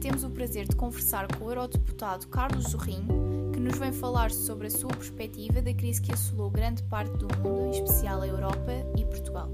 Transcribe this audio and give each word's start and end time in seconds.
Temos 0.00 0.22
o 0.24 0.30
prazer 0.30 0.68
de 0.68 0.76
conversar 0.76 1.26
com 1.36 1.46
o 1.46 1.50
eurodeputado 1.50 2.28
Carlos 2.28 2.70
Jorrinho, 2.70 3.50
que 3.52 3.58
nos 3.58 3.78
vem 3.78 3.92
falar 3.92 4.30
sobre 4.30 4.66
a 4.66 4.70
sua 4.70 4.90
perspectiva 4.90 5.60
da 5.62 5.72
crise 5.72 6.00
que 6.00 6.12
assolou 6.12 6.50
grande 6.50 6.82
parte 6.84 7.16
do 7.16 7.26
mundo, 7.38 7.66
em 7.66 7.70
especial 7.70 8.20
a 8.20 8.28
Europa 8.28 8.72
e 8.96 9.04
Portugal. 9.04 9.50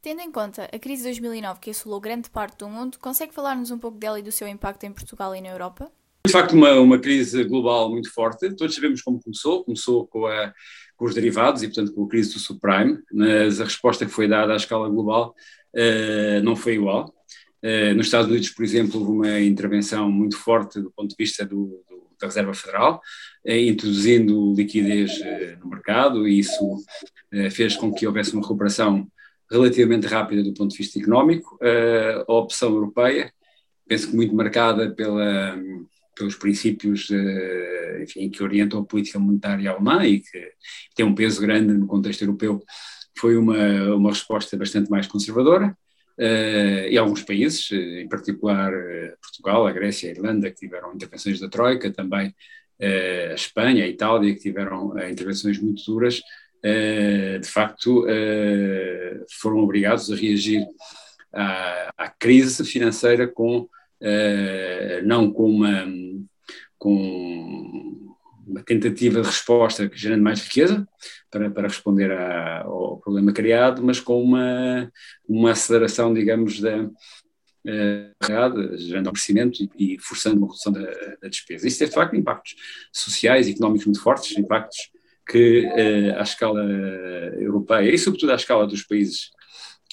Tendo 0.00 0.22
em 0.22 0.32
conta 0.32 0.68
a 0.72 0.78
crise 0.78 1.02
de 1.02 1.08
2009 1.10 1.60
que 1.60 1.70
assolou 1.70 2.00
grande 2.00 2.30
parte 2.30 2.56
do 2.58 2.68
mundo, 2.68 2.98
consegue 2.98 3.34
falar-nos 3.34 3.70
um 3.70 3.78
pouco 3.78 3.98
dela 3.98 4.18
e 4.18 4.22
do 4.22 4.32
seu 4.32 4.48
impacto 4.48 4.84
em 4.84 4.92
Portugal 4.92 5.36
e 5.36 5.40
na 5.40 5.50
Europa? 5.50 5.92
De 6.26 6.32
facto, 6.32 6.52
uma, 6.52 6.72
uma 6.74 6.98
crise 6.98 7.44
global 7.44 7.90
muito 7.90 8.12
forte. 8.12 8.54
Todos 8.54 8.74
sabemos 8.74 9.02
como 9.02 9.22
começou. 9.22 9.64
Começou 9.64 10.06
com, 10.06 10.26
a, 10.26 10.52
com 10.96 11.04
os 11.04 11.14
derivados 11.14 11.62
e, 11.62 11.68
portanto, 11.68 11.92
com 11.94 12.04
a 12.04 12.08
crise 12.08 12.34
do 12.34 12.38
subprime, 12.38 12.98
mas 13.12 13.60
a 13.60 13.64
resposta 13.64 14.04
que 14.04 14.12
foi 14.12 14.26
dada 14.26 14.52
à 14.52 14.56
escala 14.56 14.88
global 14.88 15.34
uh, 15.74 16.42
não 16.42 16.56
foi 16.56 16.74
igual. 16.74 17.14
Uh, 17.62 17.94
nos 17.94 18.06
Estados 18.06 18.30
Unidos, 18.30 18.50
por 18.50 18.64
exemplo, 18.64 19.00
houve 19.00 19.12
uma 19.12 19.40
intervenção 19.40 20.10
muito 20.10 20.36
forte 20.36 20.80
do 20.80 20.92
ponto 20.92 21.10
de 21.10 21.16
vista 21.18 21.44
do, 21.44 21.82
do, 21.88 22.08
da 22.20 22.26
Reserva 22.26 22.54
Federal, 22.54 23.00
uh, 23.46 23.52
introduzindo 23.52 24.54
liquidez 24.54 25.18
no 25.60 25.68
mercado, 25.68 26.26
e 26.26 26.38
isso 26.38 26.76
fez 27.50 27.76
com 27.76 27.92
que 27.92 28.06
houvesse 28.06 28.32
uma 28.32 28.40
recuperação 28.40 29.06
relativamente 29.50 30.06
rápida 30.06 30.42
do 30.42 30.54
ponto 30.54 30.70
de 30.70 30.78
vista 30.78 30.98
económico. 30.98 31.58
a 32.26 32.32
opção 32.32 32.70
europeia, 32.70 33.30
penso 33.86 34.10
que 34.10 34.16
muito 34.16 34.34
marcada 34.34 34.90
pela 34.94 35.58
pelos 36.16 36.34
princípios 36.34 37.08
enfim, 38.02 38.30
que 38.30 38.42
orientam 38.42 38.80
a 38.80 38.84
política 38.84 39.18
monetária 39.18 39.70
alemã 39.70 40.04
e 40.06 40.20
que 40.20 40.52
tem 40.94 41.04
um 41.04 41.14
peso 41.14 41.40
grande 41.40 41.72
no 41.72 41.86
contexto 41.86 42.22
europeu, 42.22 42.62
foi 43.18 43.36
uma, 43.36 43.94
uma 43.94 44.10
resposta 44.10 44.56
bastante 44.56 44.90
mais 44.90 45.06
conservadora. 45.06 45.76
Uh, 46.18 46.88
e 46.90 46.98
alguns 46.98 47.22
países, 47.22 47.70
eh, 47.70 48.02
em 48.02 48.08
particular 48.08 48.72
Portugal, 49.22 49.66
a 49.66 49.72
Grécia, 49.72 50.08
a 50.08 50.12
Irlanda, 50.12 50.50
que 50.50 50.56
tiveram 50.56 50.92
intervenções 50.92 51.38
da 51.38 51.48
Troika, 51.48 51.92
também 51.92 52.34
a 52.80 53.34
Espanha, 53.34 53.84
a 53.84 53.88
Itália, 53.88 54.34
que 54.34 54.40
tiveram 54.40 54.96
intervenções 55.08 55.58
muito 55.60 55.82
duras, 55.84 56.20
de 56.62 57.48
facto 57.48 58.06
foram 59.40 59.58
obrigados 59.58 60.12
a 60.12 60.14
reagir 60.14 60.64
à, 61.32 61.90
à 61.98 62.08
crise 62.08 62.64
financeira 62.64 63.26
com 63.26 63.68
não 65.02 65.32
com 65.32 65.50
uma, 65.50 65.86
com 66.78 68.07
uma 68.48 68.62
tentativa 68.62 69.20
de 69.20 69.26
resposta 69.26 69.90
gerando 69.92 70.22
mais 70.22 70.42
riqueza 70.42 70.88
para, 71.30 71.50
para 71.50 71.68
responder 71.68 72.10
ao 72.10 72.98
problema 72.98 73.32
criado, 73.32 73.84
mas 73.84 74.00
com 74.00 74.22
uma, 74.22 74.90
uma 75.28 75.50
aceleração, 75.52 76.12
digamos, 76.14 76.60
da, 76.60 76.84
uh, 76.84 78.76
gerando 78.78 79.12
crescimento 79.12 79.62
e, 79.62 79.94
e, 79.94 79.98
forçando 80.00 80.38
uma 80.38 80.46
redução 80.46 80.72
da, 80.72 80.80
da, 81.20 81.28
despesa. 81.28 81.68
Isso 81.68 81.78
tem, 81.78 81.88
de 81.88 81.94
facto, 81.94 82.16
impactos 82.16 82.54
sociais 82.92 83.46
e 83.46 83.52
económicos 83.52 83.86
muito 83.86 84.02
fortes, 84.02 84.36
impactos 84.36 84.90
que, 85.28 85.66
uh, 85.66 86.18
à 86.18 86.22
escala 86.22 86.64
europeia 87.38 87.92
e, 87.92 87.98
sobretudo, 87.98 88.32
à 88.32 88.36
escala 88.36 88.66
dos 88.66 88.82
países 88.82 89.30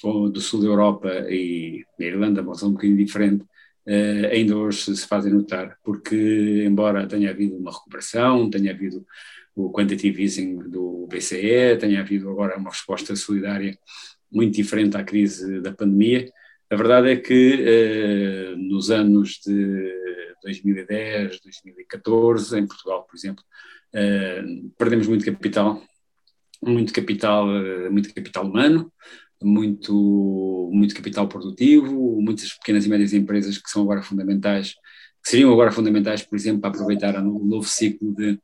do 0.02 0.40
sul 0.40 0.60
da 0.60 0.66
Europa 0.66 1.08
e 1.28 1.84
a 1.98 2.04
Irlanda, 2.04 2.42
razão 2.42 2.68
um 2.68 2.72
bocadinho 2.72 2.98
diferente, 2.98 3.44
Uh, 3.86 4.26
ainda 4.32 4.56
hoje 4.56 4.96
se 4.96 5.06
fazem 5.06 5.32
notar, 5.32 5.78
porque 5.84 6.64
embora 6.66 7.06
tenha 7.06 7.30
havido 7.30 7.56
uma 7.56 7.70
recuperação, 7.70 8.50
tenha 8.50 8.72
havido 8.72 9.06
o 9.54 9.70
quantitative 9.70 10.22
easing 10.22 10.58
do 10.68 11.06
BCE, 11.06 11.76
tenha 11.78 12.00
havido 12.00 12.28
agora 12.28 12.58
uma 12.58 12.70
resposta 12.70 13.14
solidária 13.14 13.78
muito 14.30 14.56
diferente 14.56 14.96
à 14.96 15.04
crise 15.04 15.60
da 15.60 15.72
pandemia, 15.72 16.28
a 16.68 16.74
verdade 16.74 17.10
é 17.10 17.16
que 17.16 17.62
uh, 17.62 18.56
nos 18.56 18.90
anos 18.90 19.40
de 19.46 19.94
2010, 20.42 21.40
2014, 21.40 22.58
em 22.58 22.66
Portugal, 22.66 23.04
por 23.04 23.16
exemplo, 23.16 23.44
uh, 23.94 24.70
perdemos 24.76 25.06
muito 25.06 25.24
capital, 25.24 25.80
muito 26.60 26.92
capital, 26.92 27.46
muito 27.90 28.12
capital 28.12 28.46
humano, 28.46 28.92
muito, 29.42 30.70
muito 30.72 30.94
capital 30.94 31.28
produtivo, 31.28 32.20
muitas 32.20 32.52
pequenas 32.54 32.86
e 32.86 32.88
médias 32.88 33.12
empresas 33.12 33.58
que 33.58 33.70
são 33.70 33.82
agora 33.82 34.02
fundamentais, 34.02 34.74
que 35.22 35.30
seriam 35.30 35.52
agora 35.52 35.72
fundamentais, 35.72 36.22
por 36.22 36.36
exemplo, 36.36 36.60
para 36.60 36.70
aproveitar 36.70 37.14
o 37.18 37.44
novo 37.44 37.68
ciclo 37.68 38.14
de, 38.14 38.38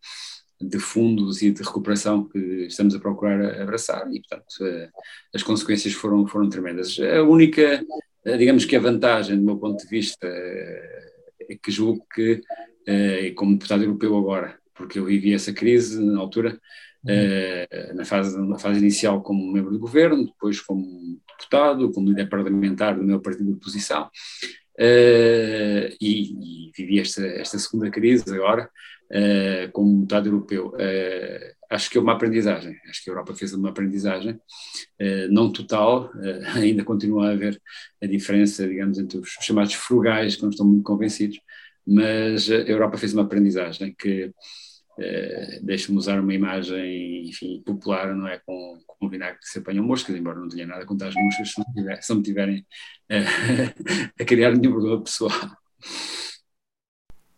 de 0.60 0.78
fundos 0.78 1.42
e 1.42 1.50
de 1.50 1.62
recuperação 1.62 2.28
que 2.28 2.38
estamos 2.66 2.94
a 2.94 3.00
procurar 3.00 3.60
abraçar 3.60 4.06
e, 4.12 4.20
portanto, 4.20 4.46
eh, 4.62 4.90
as 5.34 5.42
consequências 5.42 5.94
foram, 5.94 6.26
foram 6.26 6.48
tremendas. 6.48 6.98
A 7.00 7.22
única, 7.22 7.84
eh, 8.24 8.36
digamos 8.36 8.64
que 8.64 8.76
a 8.76 8.80
vantagem, 8.80 9.36
do 9.36 9.44
meu 9.44 9.58
ponto 9.58 9.82
de 9.82 9.88
vista, 9.88 10.26
eh, 10.26 11.12
é 11.50 11.56
que 11.56 11.70
julgo 11.70 12.06
que, 12.14 12.40
como 13.34 13.52
deputado 13.52 13.82
europeu 13.82 14.16
agora, 14.16 14.58
porque 14.82 14.98
eu 14.98 15.04
vivi 15.04 15.32
essa 15.32 15.52
crise 15.52 16.04
na 16.04 16.18
altura, 16.18 16.58
uh, 17.04 17.94
na, 17.94 18.04
fase, 18.04 18.36
na 18.36 18.58
fase 18.58 18.80
inicial 18.80 19.22
como 19.22 19.52
membro 19.52 19.70
do 19.70 19.78
governo, 19.78 20.26
depois 20.26 20.60
como 20.60 21.20
deputado, 21.28 21.92
como 21.92 22.08
líder 22.08 22.28
parlamentar 22.28 22.96
do 22.96 23.04
meu 23.04 23.20
partido 23.20 23.46
de 23.46 23.52
oposição, 23.52 24.04
uh, 24.04 25.96
e, 26.00 26.68
e, 26.68 26.72
vivi 26.76 26.98
esta, 26.98 27.24
esta 27.24 27.58
segunda 27.58 27.90
crise 27.90 28.24
agora 28.34 28.68
uh, 29.10 29.70
como 29.72 30.00
deputado 30.00 30.26
europeu. 30.26 30.72
acho 31.70 31.88
que 31.88 31.96
é 31.96 32.00
uma 32.00 32.14
aprendizagem, 32.14 32.76
acho 32.88 33.04
que 33.04 33.08
a 33.10 33.12
Europa 33.12 33.34
fez 33.34 33.54
uma 33.54 33.70
aprendizagem, 33.70 34.38
não 35.30 35.50
total, 35.52 36.10
ainda 36.56 36.84
continua 36.84 37.28
a 37.28 37.32
haver 37.32 37.60
a 38.02 38.06
diferença, 38.06 38.66
digamos, 38.66 38.98
entre 38.98 39.18
os 39.18 39.30
chamados 39.40 39.74
frugais, 39.74 40.36
que 40.36 40.42
não 40.42 40.50
estão 40.50 40.66
muito 40.66 40.82
convencidos, 40.82 41.38
mas 41.86 42.50
a 42.50 42.56
Europa 42.56 42.98
fez 42.98 43.12
uma 43.12 43.22
aprendizagem 43.22 43.94
que 43.98 44.32
Uh, 44.98 45.64
Deixa-me 45.64 45.96
usar 45.96 46.20
uma 46.20 46.34
imagem, 46.34 47.28
enfim, 47.28 47.62
popular, 47.64 48.14
não 48.14 48.28
é? 48.28 48.38
Com, 48.38 48.78
com 48.86 49.06
o 49.06 49.08
vinagre 49.08 49.38
que 49.38 49.48
se 49.48 49.58
apanham 49.58 49.84
moscas, 49.84 50.14
embora 50.14 50.38
não 50.38 50.48
tenha 50.48 50.66
nada 50.66 50.84
contra 50.84 51.08
as 51.08 51.14
moscas, 51.14 51.52
se, 51.52 51.58
não 51.58 51.72
tiver, 51.72 52.02
se 52.02 52.10
não 52.10 52.16
me 52.18 52.22
tiverem 52.22 52.66
uh, 53.10 54.12
a 54.20 54.24
criar 54.24 54.52
nenhum 54.52 54.72
problema 54.72 55.02
pessoal. 55.02 55.32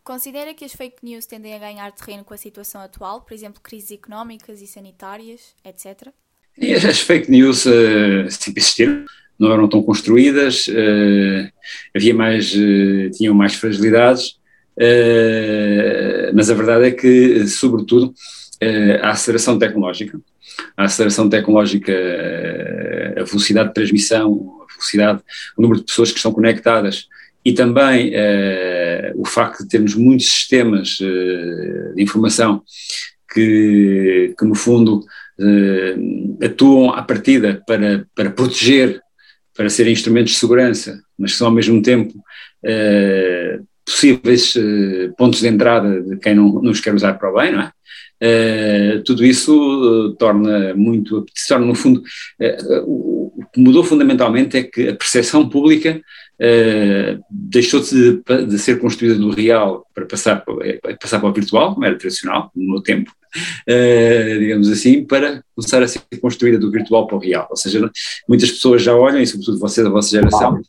Considera 0.03 0.53
que 0.53 0.65
as 0.65 0.73
fake 0.73 0.99
news 1.03 1.27
tendem 1.27 1.55
a 1.55 1.59
ganhar 1.59 1.91
terreno 1.93 2.25
com 2.25 2.35
a 2.35 2.37
situação 2.37 2.81
atual, 2.81 3.23
por 3.23 3.33
exemplo, 3.33 3.63
crises 3.63 3.93
económicas 3.93 4.61
e 4.61 4.67
sanitárias, 4.67 5.55
etc? 5.65 6.09
E 6.59 6.75
as 6.75 7.01
fake 7.01 7.31
news 7.31 7.65
uh, 7.65 8.31
sempre 8.31 8.61
existiram, 8.61 9.05
não 9.39 9.53
eram 9.53 9.69
tão 9.69 9.83
construídas, 9.83 10.67
havia 11.95 12.15
mais, 12.15 12.53
tinham 13.17 13.35
mais 13.35 13.55
fragilidades, 13.55 14.39
eh, 14.39 14.44
mas 16.35 16.51
a 16.51 16.55
verdade 16.55 16.87
é 16.87 16.91
que, 16.91 17.47
sobretudo, 17.47 18.15
uh, 18.63 19.03
a 19.03 19.11
aceleração 19.11 19.59
tecnológica, 19.59 20.21
a 20.77 20.85
aceleração 20.85 21.29
tecnológica, 21.29 21.93
uh, 21.93 23.21
a 23.21 23.25
velocidade 23.25 23.69
de 23.69 23.75
transmissão, 23.75 24.61
a 24.63 24.73
velocidade, 24.73 25.23
o 25.57 25.63
número 25.63 25.81
de 25.81 25.87
pessoas 25.87 26.11
que 26.11 26.17
estão 26.17 26.33
conectadas 26.33 27.07
e 27.45 27.53
também 27.53 28.15
o 29.17 29.27
facto 29.27 29.65
de 29.65 29.69
termos 29.69 29.95
muitos 29.95 30.31
sistemas 30.31 30.97
de 30.97 32.03
informação 32.03 32.63
que, 33.31 34.35
que 34.39 34.45
no 34.47 34.55
fundo, 34.55 35.05
atuam 36.43 36.89
à 36.95 37.03
partida 37.03 37.63
para, 37.67 38.07
para 38.15 38.31
proteger, 38.31 38.99
para 39.55 39.69
serem 39.69 39.93
instrumentos 39.93 40.33
de 40.33 40.39
segurança, 40.39 40.99
mas 41.19 41.33
que 41.33 41.37
são 41.37 41.49
ao 41.49 41.53
mesmo 41.53 41.83
tempo 41.83 42.15
possíveis 43.85 44.55
uh, 44.57 45.15
pontos 45.17 45.41
de 45.41 45.49
entrada 45.49 46.01
de 46.03 46.17
quem 46.17 46.35
não, 46.35 46.63
não 46.63 46.71
os 46.71 46.81
quer 46.81 46.95
usar 46.95 47.15
para 47.15 47.31
o 47.31 47.35
bem, 47.35 47.53
não 47.53 47.61
é? 47.61 47.73
Uh, 48.23 49.03
tudo 49.03 49.25
isso 49.25 49.53
uh, 49.53 50.15
torna 50.15 50.75
muito, 50.75 51.27
se 51.35 51.49
torna 51.49 51.67
no 51.67 51.75
fundo, 51.75 52.03
o 52.87 53.43
que 53.53 53.61
mudou 53.61 53.85
fundamentalmente 53.85 54.57
é 54.57 54.63
que 54.63 54.89
a 54.89 54.97
percepção 54.97 55.49
pública 55.49 56.01
deixou 57.31 57.81
de, 57.81 58.23
de, 58.47 58.59
ser 58.59 58.81
construída 58.81 59.15
do 59.17 59.31
real 59.31 59.87
para 59.95 60.07
passar, 60.07 60.45
para, 60.45 60.97
passar 61.01 61.21
para 61.21 61.29
o 61.29 61.33
virtual, 61.33 61.75
como 61.75 61.85
era 61.85 61.99
tradicional, 61.99 62.51
no 62.55 62.73
meu 62.73 62.83
tempo, 62.83 63.13
digamos 64.39 64.71
assim, 64.71 65.05
para 65.05 65.43
começar 65.55 65.83
a 65.83 65.89
ser 65.89 66.01
construída 66.21 66.59
do 66.59 66.71
virtual 66.71 67.07
para 67.07 67.17
o 67.17 67.21
real. 67.21 67.47
Ou 67.51 67.57
seja, 67.57 67.89
muitas 68.29 68.51
pessoas 68.51 68.83
já 68.83 68.95
olham, 68.95 69.21
e 69.21 69.27
sobretudo 69.27 69.59
vocês, 69.59 69.87
a 69.87 69.91
vossa 69.91 70.11
geração, 70.11 70.61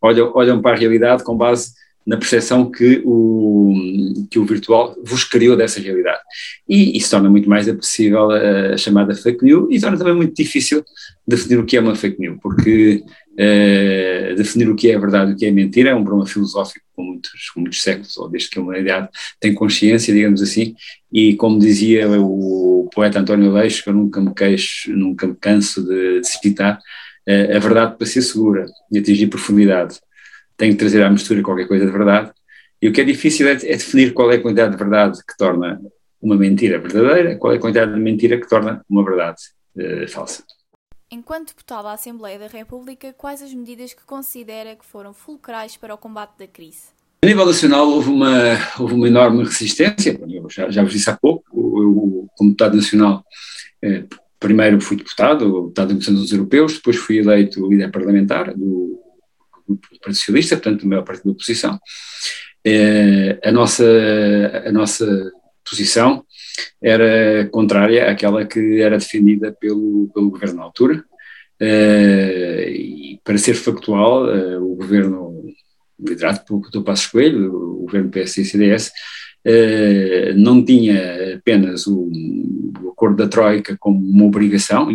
olham, 0.00 0.32
olham 0.34 0.62
para 0.62 0.76
a 0.76 0.78
realidade 0.78 1.22
com 1.22 1.36
base 1.36 1.72
na 2.06 2.16
percepção 2.16 2.70
que 2.70 3.00
o, 3.04 3.74
que 4.30 4.38
o 4.38 4.44
virtual 4.44 4.96
vos 5.04 5.24
criou 5.24 5.56
dessa 5.56 5.80
realidade. 5.80 6.20
E 6.68 6.96
isso 6.96 7.10
torna 7.10 7.30
muito 7.30 7.48
mais 7.48 7.70
possível 7.72 8.30
a, 8.30 8.74
a, 8.74 8.76
chamada 8.76 9.14
fake 9.14 9.44
news 9.44 9.68
e 9.70 9.80
torna 9.80 9.96
também 9.96 10.14
muito 10.14 10.34
difícil 10.34 10.84
definir 11.26 11.58
o 11.58 11.64
que 11.64 11.76
é 11.76 11.80
uma 11.80 11.94
fake 11.94 12.20
news, 12.20 12.38
porque 12.42 13.04
uh, 13.32 14.34
definir 14.36 14.68
o 14.68 14.74
que 14.74 14.90
é 14.90 14.98
verdade 14.98 15.30
e 15.30 15.34
o 15.34 15.36
que 15.36 15.46
é 15.46 15.50
mentira 15.50 15.90
é 15.90 15.94
um 15.94 16.02
problema 16.02 16.26
filosófico 16.26 16.84
com 16.94 17.04
muitos, 17.04 17.50
com 17.50 17.60
muitos 17.60 17.80
séculos, 17.80 18.16
ou 18.16 18.28
desde 18.28 18.50
que 18.50 18.58
a 18.58 18.62
humanidade 18.62 19.08
tem 19.38 19.54
consciência, 19.54 20.12
digamos 20.12 20.42
assim, 20.42 20.74
e 21.12 21.36
como 21.36 21.58
dizia 21.58 22.08
o 22.20 22.90
poeta 22.92 23.20
António 23.20 23.52
Leixo, 23.52 23.84
que 23.84 23.90
eu 23.90 23.94
nunca 23.94 24.20
me 24.20 24.34
queixo, 24.34 24.92
nunca 24.92 25.26
me 25.26 25.36
canso 25.36 25.84
de, 25.84 26.20
de 26.20 26.26
citar, 26.26 26.80
a 27.54 27.58
verdade 27.60 27.96
para 27.96 28.04
ser 28.04 28.20
segura 28.20 28.66
e 28.90 28.98
atingir 28.98 29.28
profundidade 29.28 30.00
tem 30.56 30.72
que 30.72 30.78
trazer 30.78 31.02
à 31.02 31.10
mistura 31.10 31.42
qualquer 31.42 31.66
coisa 31.66 31.86
de 31.86 31.92
verdade. 31.92 32.32
E 32.80 32.88
o 32.88 32.92
que 32.92 33.00
é 33.00 33.04
difícil 33.04 33.48
é, 33.48 33.52
é, 33.52 33.76
definir 33.76 34.12
qual 34.12 34.30
é 34.32 34.36
a 34.36 34.42
quantidade 34.42 34.72
de 34.72 34.78
verdade 34.78 35.18
que 35.26 35.36
torna 35.36 35.80
uma 36.20 36.36
mentira 36.36 36.78
verdadeira, 36.78 37.36
qual 37.36 37.52
é 37.52 37.56
a 37.56 37.60
quantidade 37.60 37.94
de 37.94 38.00
mentira 38.00 38.40
que 38.40 38.48
torna 38.48 38.84
uma 38.88 39.04
verdade 39.04 39.40
uh, 39.76 40.08
falsa. 40.08 40.44
Enquanto 41.10 41.48
deputado 41.48 41.86
à 41.86 41.92
Assembleia 41.92 42.38
da 42.38 42.46
República, 42.46 43.12
quais 43.12 43.42
as 43.42 43.52
medidas 43.52 43.92
que 43.92 44.04
considera 44.04 44.74
que 44.76 44.84
foram 44.84 45.12
fulcrais 45.12 45.76
para 45.76 45.94
o 45.94 45.98
combate 45.98 46.38
da 46.38 46.46
crise? 46.46 46.88
A 47.22 47.26
nível 47.26 47.44
nacional 47.44 47.88
houve 47.88 48.08
uma, 48.08 48.34
houve 48.78 48.94
uma 48.94 49.06
enorme 49.06 49.44
resistência, 49.44 50.18
eu 50.28 50.48
já, 50.50 50.70
já 50.70 50.82
vos 50.82 50.92
disse 50.92 51.10
há 51.10 51.16
pouco, 51.16 51.44
eu, 51.52 52.28
como 52.36 52.50
deputado 52.50 52.76
nacional, 52.76 53.24
eh, 53.82 54.04
primeiro 54.40 54.80
fui 54.80 54.96
deputado, 54.96 55.44
deputado 55.44 55.88
da 55.88 55.94
Comissão 55.94 56.14
dos 56.14 56.32
Europeus, 56.32 56.74
depois 56.74 56.96
fui 56.96 57.18
eleito 57.18 57.68
líder 57.68 57.92
parlamentar 57.92 58.52
do 58.54 58.91
Partido 59.76 60.14
Socialista, 60.14 60.56
portanto 60.56 60.82
do 60.82 60.88
maior 60.88 61.02
partido 61.02 61.26
da 61.26 61.32
oposição. 61.32 61.78
Eh, 62.64 63.38
a, 63.42 63.50
nossa, 63.50 63.84
a 64.64 64.72
nossa 64.72 65.32
posição 65.68 66.24
era 66.80 67.48
contrária 67.50 68.10
àquela 68.10 68.44
que 68.44 68.80
era 68.80 68.98
defendida 68.98 69.56
pelo, 69.58 70.10
pelo 70.14 70.30
governo 70.30 70.56
na 70.56 70.62
altura. 70.62 71.04
Uh, 71.60 72.68
e 72.68 73.20
para 73.22 73.38
ser 73.38 73.54
factual, 73.54 74.24
uh, 74.24 74.60
o 74.60 74.74
governo 74.74 75.44
liderado 75.98 76.44
pelo 76.44 76.60
Dr. 76.60 76.82
Passos 76.82 77.06
Coelho, 77.06 77.54
o 77.54 77.82
governo 77.82 78.10
PSD 78.10 78.42
e 78.42 78.44
CDS, 78.44 78.92
não 80.36 80.64
tinha 80.64 81.36
apenas 81.36 81.86
o, 81.86 82.10
o, 82.82 82.90
acordo 82.90 83.16
da 83.16 83.28
Troika 83.28 83.76
como 83.78 83.98
uma 83.98 84.24
obrigação, 84.24 84.88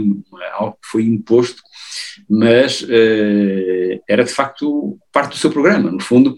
algo 0.54 0.78
que 0.82 0.90
foi 0.90 1.04
imposto, 1.04 1.62
mas 2.30 2.86
era 4.08 4.24
de 4.24 4.32
facto 4.32 4.98
parte 5.12 5.32
do 5.32 5.38
seu 5.38 5.50
programa. 5.50 5.92
No 5.92 6.00
fundo, 6.00 6.36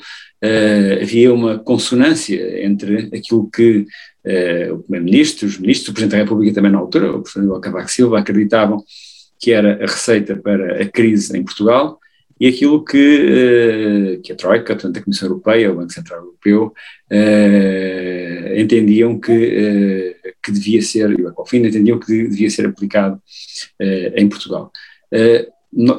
havia 1.02 1.34
uma 1.34 1.60
consonância 1.60 2.66
entre 2.66 3.10
aquilo 3.14 3.50
que 3.50 3.86
uh, 4.26 4.74
o 4.74 4.80
Primeiro-Ministro, 4.80 5.48
os 5.48 5.58
ministros, 5.58 5.90
o 5.90 5.94
Presidente 5.94 6.18
da 6.18 6.24
República 6.24 6.54
também 6.54 6.72
na 6.72 6.78
altura, 6.78 7.16
o 7.16 7.22
Presidente 7.22 7.60
Cavaco 7.62 7.92
Silva, 7.92 8.20
acreditavam 8.20 8.84
que 9.40 9.52
era 9.52 9.76
a 9.84 9.88
receita 9.88 10.36
para 10.36 10.82
a 10.82 10.86
crise 10.86 11.38
em 11.38 11.44
Portugal 11.44 11.98
e 12.40 12.48
aquilo 12.48 12.84
que, 12.84 14.18
uh, 14.18 14.22
que 14.22 14.32
a 14.32 14.36
Troika, 14.36 14.74
portanto 14.74 14.98
a 14.98 15.02
Comissão 15.02 15.28
Europeia, 15.28 15.72
o 15.72 15.76
Banco 15.76 15.92
Central 15.92 16.20
Europeu, 16.20 16.74
uh, 17.12 18.60
entendiam 18.60 19.20
que, 19.20 20.16
que 20.44 20.52
devia 20.52 20.82
ser, 20.82 21.10
e 21.12 21.24
o 21.24 21.30
Ecofin 21.30 21.66
entendiam 21.66 22.00
que 22.00 22.28
devia 22.28 22.50
ser 22.50 22.66
aplicado 22.66 23.22
em 24.16 24.28
Portugal. 24.30 24.72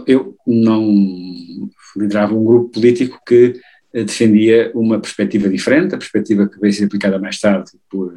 Eu 0.07 0.37
não 0.47 1.71
liderava 1.97 2.35
um 2.35 2.45
grupo 2.45 2.71
político 2.71 3.21
que 3.27 3.61
eh, 3.93 4.05
defendia 4.05 4.71
uma 4.75 5.01
perspectiva 5.01 5.49
diferente, 5.49 5.95
a 5.95 5.99
perspectiva 5.99 6.49
que 6.49 6.61
veio 6.61 6.73
ser 6.73 6.85
aplicada 6.85 7.19
mais 7.19 7.39
tarde 7.41 7.73
por, 7.89 8.15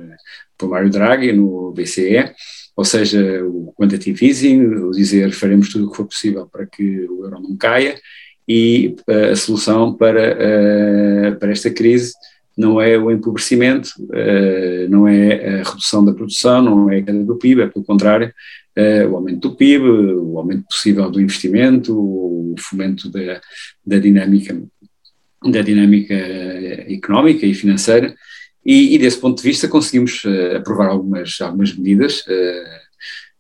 por 0.57 0.69
Mário 0.69 0.89
Draghi 0.89 1.33
no 1.33 1.71
BCE, 1.71 2.31
ou 2.75 2.85
seja, 2.85 3.43
o 3.43 3.73
quantitative 3.77 4.25
easing, 4.25 4.65
o 4.65 4.91
dizer 4.91 5.31
faremos 5.31 5.69
tudo 5.69 5.87
o 5.87 5.91
que 5.91 5.97
for 5.97 6.05
possível 6.05 6.47
para 6.47 6.65
que 6.65 7.05
o 7.07 7.23
euro 7.23 7.39
não 7.41 7.57
caia, 7.57 7.99
e 8.47 8.95
eh, 9.07 9.31
a 9.31 9.35
solução 9.35 9.93
para, 9.95 10.21
eh, 10.21 11.31
para 11.39 11.51
esta 11.51 11.71
crise 11.71 12.13
não 12.55 12.79
é 12.79 12.95
o 12.95 13.09
empobrecimento, 13.09 13.89
não 14.87 15.07
é 15.07 15.61
a 15.61 15.63
redução 15.63 16.05
da 16.05 16.13
produção, 16.13 16.61
não 16.61 16.87
é 16.87 16.99
a 16.99 17.01
queda 17.01 17.23
do 17.23 17.35
PIB, 17.35 17.63
é 17.63 17.67
pelo 17.67 17.83
contrário, 17.83 18.31
o 19.09 19.15
aumento 19.15 19.49
do 19.49 19.55
PIB, 19.55 19.85
o 19.85 20.37
aumento 20.39 20.65
possível 20.67 21.09
do 21.09 21.21
investimento, 21.21 21.95
o 21.95 22.55
fomento 22.57 23.09
da, 23.09 23.39
da 23.85 23.99
dinâmica 23.99 24.59
da 25.51 25.61
dinâmica 25.61 26.13
económica 26.87 27.45
e 27.45 27.53
financeira, 27.53 28.15
e, 28.65 28.95
e, 28.95 28.97
desse 28.97 29.17
ponto 29.17 29.41
de 29.41 29.43
vista 29.43 29.67
conseguimos 29.67 30.23
uh, 30.23 30.57
aprovar 30.57 30.87
algumas, 30.87 31.39
algumas 31.41 31.75
medidas, 31.75 32.21
uh, 32.21 32.83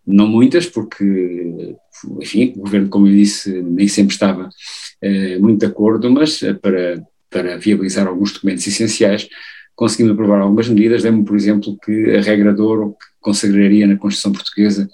não 0.05 0.27
muitas, 0.27 0.65
porque, 0.65 1.75
enfim, 2.19 2.53
o 2.57 2.61
governo, 2.61 2.89
como 2.89 3.07
eu 3.07 3.13
disse, 3.13 3.61
nem 3.61 3.87
sempre 3.87 4.13
estava 4.13 4.49
uh, 4.49 5.41
muito 5.41 5.61
de 5.61 5.65
acordo, 5.65 6.11
mas 6.11 6.41
para, 6.61 7.01
para 7.29 7.57
viabilizar 7.57 8.05
alguns 8.05 8.33
documentos 8.33 8.67
essenciais, 8.67 9.29
conseguimos 9.75 10.13
aprovar 10.13 10.41
algumas 10.41 10.67
medidas. 10.67 11.03
Lembro, 11.03 11.23
por 11.23 11.35
exemplo, 11.35 11.77
que 11.83 12.15
a 12.15 12.21
regra 12.21 12.53
de 12.53 12.61
ouro 12.61 12.91
que 12.91 13.05
consagraria 13.19 13.87
na 13.87 13.97
Constituição 13.97 14.31
Portuguesa 14.31 14.89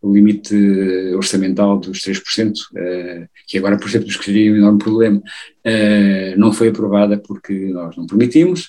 o 0.00 0.14
limite 0.14 0.54
orçamental 1.14 1.78
dos 1.78 2.00
3%, 2.00 2.52
uh, 2.52 3.28
que 3.46 3.58
agora, 3.58 3.76
por 3.76 3.88
exemplo, 3.88 4.06
nos 4.06 4.16
criaria 4.16 4.52
um 4.52 4.56
enorme 4.56 4.78
problema, 4.78 5.18
uh, 5.18 6.38
não 6.38 6.52
foi 6.52 6.68
aprovada 6.68 7.18
porque 7.18 7.52
nós 7.52 7.96
não 7.96 8.06
permitimos 8.06 8.68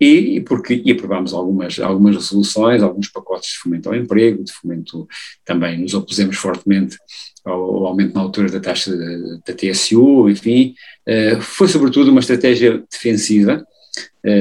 e 0.00 0.40
porque 0.40 0.82
e 0.84 0.92
aprovámos 0.92 1.32
algumas, 1.32 1.78
algumas 1.78 2.16
resoluções, 2.16 2.82
alguns 2.82 3.08
pacotes 3.08 3.52
de 3.52 3.58
fomento 3.58 3.88
ao 3.88 3.94
emprego, 3.94 4.42
de 4.42 4.52
fomento 4.52 5.06
também 5.44 5.78
nos 5.78 5.94
opusemos 5.94 6.36
fortemente 6.36 6.96
ao, 7.44 7.60
ao 7.60 7.86
aumento 7.86 8.14
na 8.14 8.20
altura 8.20 8.50
da 8.50 8.60
taxa 8.60 8.96
da, 8.96 9.38
da 9.46 9.54
TSU, 9.54 10.28
enfim, 10.28 10.74
uh, 11.08 11.40
foi 11.40 11.68
sobretudo 11.68 12.10
uma 12.10 12.20
estratégia 12.20 12.82
defensiva, 12.90 13.64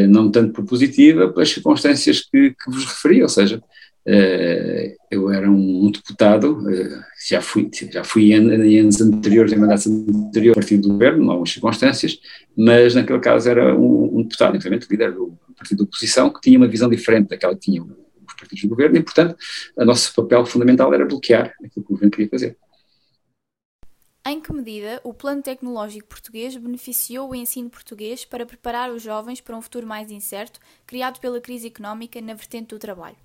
não 0.09 0.31
tanto 0.31 0.53
propositiva, 0.53 1.27
pelas 1.31 1.50
circunstâncias 1.50 2.21
que, 2.21 2.51
que 2.51 2.71
vos 2.71 2.85
referi, 2.85 3.21
ou 3.21 3.29
seja, 3.29 3.61
Uh, 4.05 4.91
eu 5.09 5.31
era 5.31 5.50
um, 5.50 5.89
deputado, 5.89 6.59
uh, 6.59 7.03
já 7.25 7.39
fui, 7.39 7.69
já 7.89 8.03
fui 8.03 8.33
em, 8.33 8.50
em 8.50 8.79
anos 8.79 9.00
anteriores, 9.00 9.53
em 9.53 9.55
mandatos 9.55 9.88
anteriores, 9.88 10.55
partido 10.55 10.81
do 10.81 10.94
governo, 10.94 11.23
em 11.23 11.29
algumas 11.29 11.51
circunstâncias, 11.51 12.19
mas 12.55 12.94
naquele 12.94 13.19
caso 13.19 13.50
era 13.50 13.73
um, 13.73 14.19
um 14.19 14.23
deputado, 14.23 14.57
infelizmente 14.57 14.91
líder 14.91 15.13
do 15.13 15.38
partido 15.56 15.77
da 15.77 15.83
oposição, 15.85 16.29
que 16.29 16.41
tinha 16.41 16.57
uma 16.57 16.67
visão 16.67 16.89
diferente 16.89 17.29
daquela 17.29 17.53
que 17.53 17.61
tinham 17.61 17.85
os 18.27 18.33
partidos 18.33 18.63
do 18.63 18.69
governo 18.69 18.97
e, 18.97 19.03
portanto, 19.03 19.38
o 19.77 19.85
nosso 19.85 20.13
papel 20.13 20.45
fundamental 20.45 20.94
era 20.94 21.06
bloquear 21.06 21.53
aquilo 21.63 21.85
que 21.85 21.94
o 21.94 21.95
governo 21.95 22.11
queria 22.11 22.29
fazer. 22.29 22.57
Em 24.25 24.39
que 24.39 24.53
medida 24.53 25.01
o 25.03 25.13
Plano 25.13 25.41
Tecnológico 25.41 26.07
Português 26.07 26.55
beneficiou 26.55 27.29
o 27.29 27.35
ensino 27.35 27.69
português 27.69 28.23
para 28.23 28.45
preparar 28.45 28.89
os 28.89 29.03
jovens 29.03 29.41
para 29.41 29.57
um 29.57 29.61
futuro 29.61 29.85
mais 29.85 30.09
incerto, 30.11 30.61
criado 30.87 31.19
pela 31.19 31.41
crise 31.41 31.67
económica 31.67 32.21
na 32.21 32.33
vertente 32.33 32.69
do 32.69 32.79
trabalho? 32.79 33.17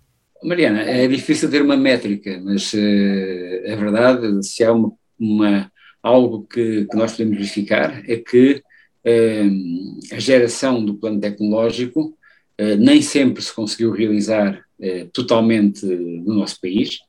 Mariana, 0.43 0.83
é 0.83 1.07
difícil 1.07 1.49
ter 1.49 1.63
uma 1.63 1.77
métrica, 1.77 2.41
mas 2.43 2.73
é 2.75 3.77
verdade, 3.77 4.45
se 4.45 4.65
há 4.65 4.73
uma, 4.73 4.93
uma 5.19 5.73
algo 6.03 6.45
que, 6.45 6.85
que, 6.87 6.97
nós 6.97 7.13
podemos 7.13 7.37
verificar 7.37 8.03
é 8.11 8.17
que 8.17 8.63
uh, 9.07 10.15
a 10.15 10.19
geração 10.19 10.85
do 10.85 10.95
plano 10.95 11.21
tecnológico 11.21 12.17
uh, 12.61 12.77
nem 12.77 13.03
sempre 13.03 13.41
se 13.41 13.55
conseguiu 13.55 13.93
realizar 13.93 14.65
totalmente 15.13 15.85
no 15.85 16.35
nosso 16.35 16.61
país. 16.61 17.01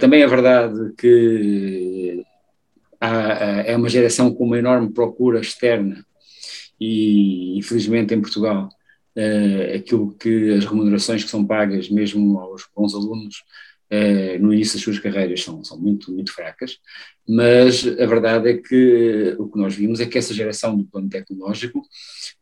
também 0.00 0.22
é 0.22 0.26
verdade 0.26 0.92
que 0.98 2.24
é 3.00 3.76
uma 3.76 3.88
geração 3.88 4.32
com 4.34 4.44
uma 4.44 4.58
enorme 4.58 4.92
procura 4.92 5.40
externa 5.40 6.04
e, 6.80 7.58
infelizmente, 7.58 8.14
em 8.14 8.20
Portugal 8.20 8.68
uh, 9.16 9.76
aquilo 9.76 10.14
que 10.14 10.52
as 10.52 10.64
remunerações 10.64 11.24
que 11.24 11.30
são 11.30 11.44
pagas 11.44 11.88
mesmo 11.90 12.38
aos 12.38 12.66
bons 12.74 12.94
alunos 12.94 13.42
uh, 13.92 14.38
no 14.40 14.52
início 14.54 14.74
das 14.74 14.82
suas 14.82 14.98
carreiras 14.98 15.42
são, 15.42 15.64
são 15.64 15.78
muito, 15.78 16.12
muito 16.12 16.32
fracas, 16.32 16.78
mas 17.28 17.86
a 17.86 18.06
verdade 18.06 18.48
é 18.48 18.56
que 18.56 19.36
o 19.38 19.48
que 19.48 19.58
nós 19.58 19.74
vimos 19.74 20.00
é 20.00 20.06
que 20.06 20.18
essa 20.18 20.32
geração 20.32 20.76
do 20.76 20.84
plano 20.84 21.08
tecnológico 21.08 21.82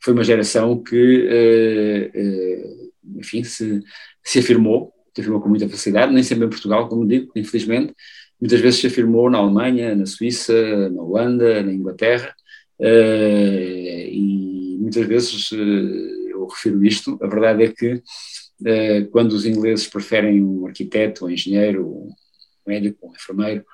foi 0.01 0.13
uma 0.13 0.25
geração 0.25 0.83
que, 0.83 2.13
uh, 2.15 3.19
enfim, 3.19 3.43
se, 3.43 3.83
se 4.23 4.39
afirmou, 4.39 4.93
se 5.15 5.23
afirmou 5.23 5.41
com 5.41 5.49
muita 5.49 5.69
facilidade, 5.69 6.13
nem 6.13 6.23
sempre 6.23 6.47
em 6.47 6.51
Portugal, 6.51 6.89
como 6.89 7.07
digo, 7.07 7.33
infelizmente, 7.35 7.95
muitas 8.41 8.61
vezes 8.61 8.81
se 8.81 8.87
afirmou 8.87 9.31
na 9.31 9.39
Alemanha, 9.39 9.95
na 9.95 10.07
Suíça, 10.07 10.89
na 10.91 11.03
Holanda, 11.03 11.63
na 11.63 11.73
Inglaterra, 11.73 12.35
e 12.81 14.77
muitas 14.79 15.07
vezes 15.07 15.51
eu 15.53 16.47
refiro 16.47 16.85
isto, 16.85 17.19
a 17.23 17.27
verdade 17.27 17.65
é 17.65 17.73
que 17.73 17.95
uh, 17.95 19.11
quando 19.11 19.33
os 19.33 19.47
ingleses 19.47 19.87
preferem 19.87 20.45
um 20.45 20.67
arquiteto, 20.67 21.25
um 21.25 21.31
engenheiro, 21.31 21.87
um 21.87 22.13
médico, 22.67 23.09
um 23.09 23.15
enfermeiro 23.15 23.65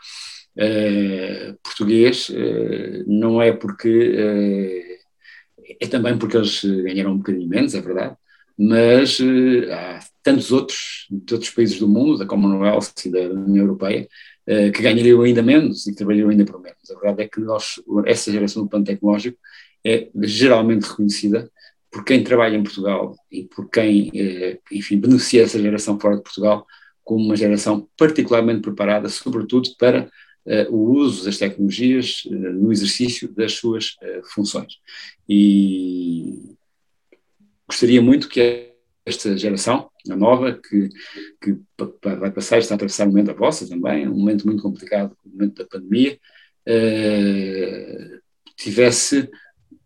português, 1.63 2.31
não 3.07 3.41
é 3.41 3.53
porque 3.53 4.99
é 5.81 5.87
também 5.87 6.19
porque 6.19 6.37
eles 6.37 6.63
ganharam 6.63 7.13
um 7.13 7.17
bocadinho 7.17 7.49
menos, 7.49 7.75
é 7.75 7.81
verdade, 7.81 8.15
mas 8.59 9.19
há 9.71 10.01
tantos 10.23 10.53
outros, 10.53 11.07
de 11.11 11.33
outros 11.33 11.51
países 11.51 11.79
do 11.79 11.89
mundo, 11.89 12.19
da 12.19 12.27
Commonwealth 12.27 12.93
e 13.07 13.11
da 13.11 13.21
União 13.21 13.65
Europeia, 13.65 14.07
que 14.47 14.83
ganhariam 14.83 15.23
ainda 15.23 15.43
menos 15.43 15.87
e 15.87 15.95
trabalhariam 15.95 16.31
ainda 16.31 16.45
por 16.45 16.61
menos. 16.61 16.91
A 16.91 16.95
verdade 16.95 17.23
é 17.23 17.29
que 17.29 17.41
nós, 17.41 17.81
essa 18.07 18.31
geração 18.33 18.63
do 18.63 18.69
plano 18.69 18.85
tecnológico 18.85 19.39
é 19.85 20.09
geralmente 20.23 20.83
reconhecida 20.83 21.51
por 21.91 22.05
quem 22.05 22.25
trabalha 22.25 22.57
em 22.57 22.63
Portugal 22.63 23.15
e 23.31 23.45
por 23.45 23.69
quem, 23.69 24.11
eh, 24.15 24.59
enfim, 24.73 24.99
beneficia 24.99 25.43
essa 25.43 25.61
geração 25.61 26.01
fora 26.01 26.17
de 26.17 26.23
Portugal 26.23 26.67
como 27.05 27.25
uma 27.25 27.37
geração 27.37 27.89
particularmente 27.97 28.63
preparada, 28.63 29.09
sobretudo 29.09 29.71
para 29.79 30.11
o 30.71 30.91
uso 30.91 31.25
das 31.25 31.39
tecnologias 31.39 32.25
no 32.29 32.73
exercício 32.73 33.33
das 33.33 33.53
suas 33.53 33.97
funções. 34.35 34.75
E 35.29 36.57
gostaria 37.69 38.03
muito 38.03 38.29
que 38.29 38.73
esta 39.05 39.37
geração, 39.37 39.89
nova, 40.07 40.53
que, 40.53 40.89
que 41.41 41.59
vai 42.03 42.31
passar, 42.31 42.59
está 42.59 42.75
a 42.75 42.77
atravessar 42.77 43.05
um 43.05 43.11
momento 43.11 43.31
a 43.31 43.35
vossa 43.35 43.69
também, 43.69 44.09
um 44.09 44.17
momento 44.17 44.47
muito 44.47 44.63
complicado, 44.63 45.17
o 45.25 45.29
momento 45.29 45.63
da 45.63 45.69
pandemia, 45.69 46.19
tivesse 48.57 49.29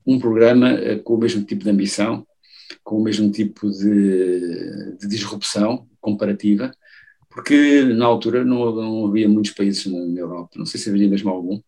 um 0.06 0.18
programa 0.18 0.78
com 1.04 1.14
o 1.14 1.18
mesmo 1.18 1.44
tipo 1.44 1.64
de 1.64 1.70
ambição, 1.70 2.26
com 2.82 2.98
o 2.98 3.02
mesmo 3.02 3.30
tipo 3.30 3.70
de, 3.70 4.96
de 4.98 5.08
disrupção 5.08 5.86
comparativa, 6.00 6.70
porque 7.30 7.82
na 7.82 8.06
altura 8.06 8.44
não, 8.44 8.74
não, 8.74 9.06
havia 9.06 9.28
muitos 9.28 9.52
países 9.52 9.84
na, 9.86 10.20
Europa, 10.20 10.52
não 10.56 10.64
sei 10.64 10.80
se 10.80 10.88
haveria 10.88 11.08
mesmo 11.08 11.28
algum, 11.28 11.60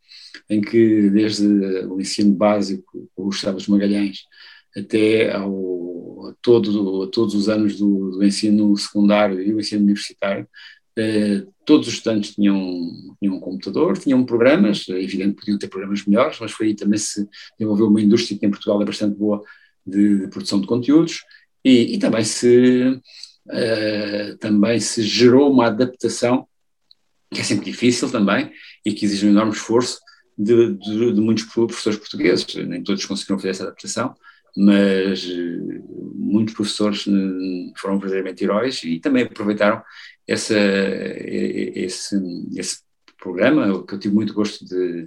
em 0.48 0.60
que 0.60 1.10
desde 1.10 1.46
o 1.86 2.00
ensino 2.00 2.32
básico, 2.32 3.08
o 3.14 3.24
Gustavo 3.24 3.58
Magalhães, 3.68 4.20
até 4.74 5.34
ao, 5.34 5.50
todo, 6.42 7.02
a 7.02 7.06
todos 7.08 7.34
os 7.34 7.48
anos 7.48 7.76
do, 7.76 8.12
do, 8.12 8.24
ensino 8.24 8.76
secundário 8.76 9.40
e 9.40 9.52
o 9.52 9.60
ensino 9.60 9.82
universitário, 9.82 10.46
eh, 10.96 11.44
todos 11.64 11.86
os 11.86 11.94
estudantes 11.94 12.34
tinham, 12.34 12.90
tinham 13.20 13.36
um 13.36 13.40
computador, 13.40 13.96
tinham 13.96 14.24
programas, 14.24 14.88
é 14.88 15.00
evidente 15.00 15.34
que 15.34 15.40
podiam 15.40 15.58
ter 15.58 15.68
programas 15.68 16.04
melhores, 16.04 16.38
mas 16.40 16.50
foi 16.50 16.68
aí 16.68 16.74
também 16.74 16.98
se 16.98 17.28
desenvolveu 17.58 17.86
uma 17.86 18.00
indústria 18.00 18.38
que 18.38 18.44
em 18.44 18.50
Portugal 18.50 18.82
é 18.82 18.84
bastante 18.84 19.16
boa 19.16 19.42
de, 19.86 20.20
de 20.20 20.28
produção 20.28 20.60
de 20.60 20.66
conteúdos, 20.66 21.22
e, 21.64 21.94
e 21.94 21.98
também 21.98 22.24
se 22.24 23.00
uh, 23.46 24.38
também 24.38 24.80
se 24.80 25.02
gerou 25.02 25.52
uma 25.52 25.66
adaptação, 25.66 26.46
que 27.32 27.40
é 27.40 27.44
sempre 27.44 27.66
difícil 27.66 28.10
também, 28.10 28.50
e 28.84 28.92
que 28.92 29.04
exige 29.04 29.26
um 29.26 29.30
enorme 29.30 29.52
esforço 29.52 30.00
de, 30.36 30.74
de, 30.74 31.12
de 31.12 31.20
muitos 31.20 31.44
professores 31.44 31.98
portugueses. 31.98 32.46
Nem 32.54 32.82
todos 32.82 33.04
conseguiram 33.04 33.38
fazer 33.38 33.50
essa 33.50 33.64
adaptação, 33.64 34.14
mas 34.60 35.24
uh, 35.24 36.12
muitos 36.16 36.54
professores 36.54 37.06
uh, 37.06 37.72
foram 37.76 37.98
verdadeiramente 37.98 38.42
heróis 38.42 38.82
e 38.82 38.98
também 38.98 39.22
aproveitaram 39.22 39.80
essa, 40.26 40.58
esse, 40.58 42.16
esse 42.56 42.82
programa, 43.16 43.86
que 43.86 43.94
eu 43.94 43.98
tive 44.00 44.14
muito 44.14 44.34
gosto 44.34 44.64
de, 44.64 45.06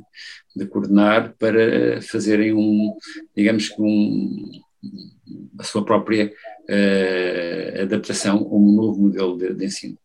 de 0.55 0.65
coordenar, 0.67 1.35
para 1.37 2.01
fazerem 2.01 2.53
um, 2.53 2.97
digamos 3.35 3.67
que 3.67 3.81
um, 3.81 4.51
a 5.59 5.63
sua 5.63 5.83
própria 5.83 6.33
uh, 6.69 7.81
adaptação 7.81 8.37
a 8.37 8.55
um 8.55 8.71
novo 8.71 9.01
modelo 9.01 9.37
de, 9.37 9.53
de 9.53 9.65
ensino. 9.65 9.97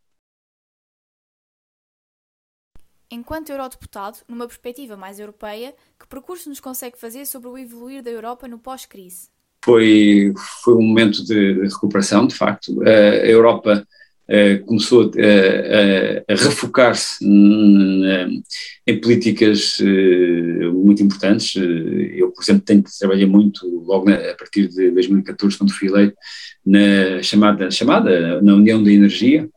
Enquanto 3.08 3.50
eurodeputado, 3.50 4.18
numa 4.26 4.48
perspectiva 4.48 4.96
mais 4.96 5.20
europeia, 5.20 5.72
que 5.96 6.08
percurso 6.08 6.48
nos 6.48 6.58
consegue 6.58 6.98
fazer 6.98 7.24
sobre 7.26 7.48
o 7.48 7.56
evoluir 7.56 8.02
da 8.02 8.10
Europa 8.10 8.48
no 8.48 8.58
pós-crise? 8.58 9.35
Foi, 9.66 10.32
foi 10.62 10.74
um 10.74 10.82
momento 10.82 11.24
de, 11.24 11.60
recuperação, 11.64 12.24
de 12.26 12.34
facto. 12.34 12.80
a 12.82 13.26
Europa 13.26 13.84
Uh, 14.28 14.58
começou 14.66 15.02
a, 15.02 16.32
a, 16.32 16.34
a 16.34 16.36
refocar-se 16.36 17.24
em 17.24 19.00
políticas 19.00 19.78
uh, 19.78 20.72
muito 20.74 21.00
importantes. 21.00 21.54
Eu, 21.54 22.32
por 22.32 22.42
exemplo, 22.42 22.62
tenho, 22.64 22.82
trabalhei 22.98 23.24
muito 23.24 23.64
logo 23.86 24.10
a 24.10 24.34
partir 24.34 24.66
de 24.66 24.90
2014, 24.90 25.56
quando 25.56 25.72
fui 25.72 25.86
eleito, 25.86 26.16
na 26.64 27.22
chamada, 27.22 27.70
chamada 27.70 28.42
na 28.42 28.54
União 28.56 28.82
da 28.82 28.90
Energia 28.90 29.48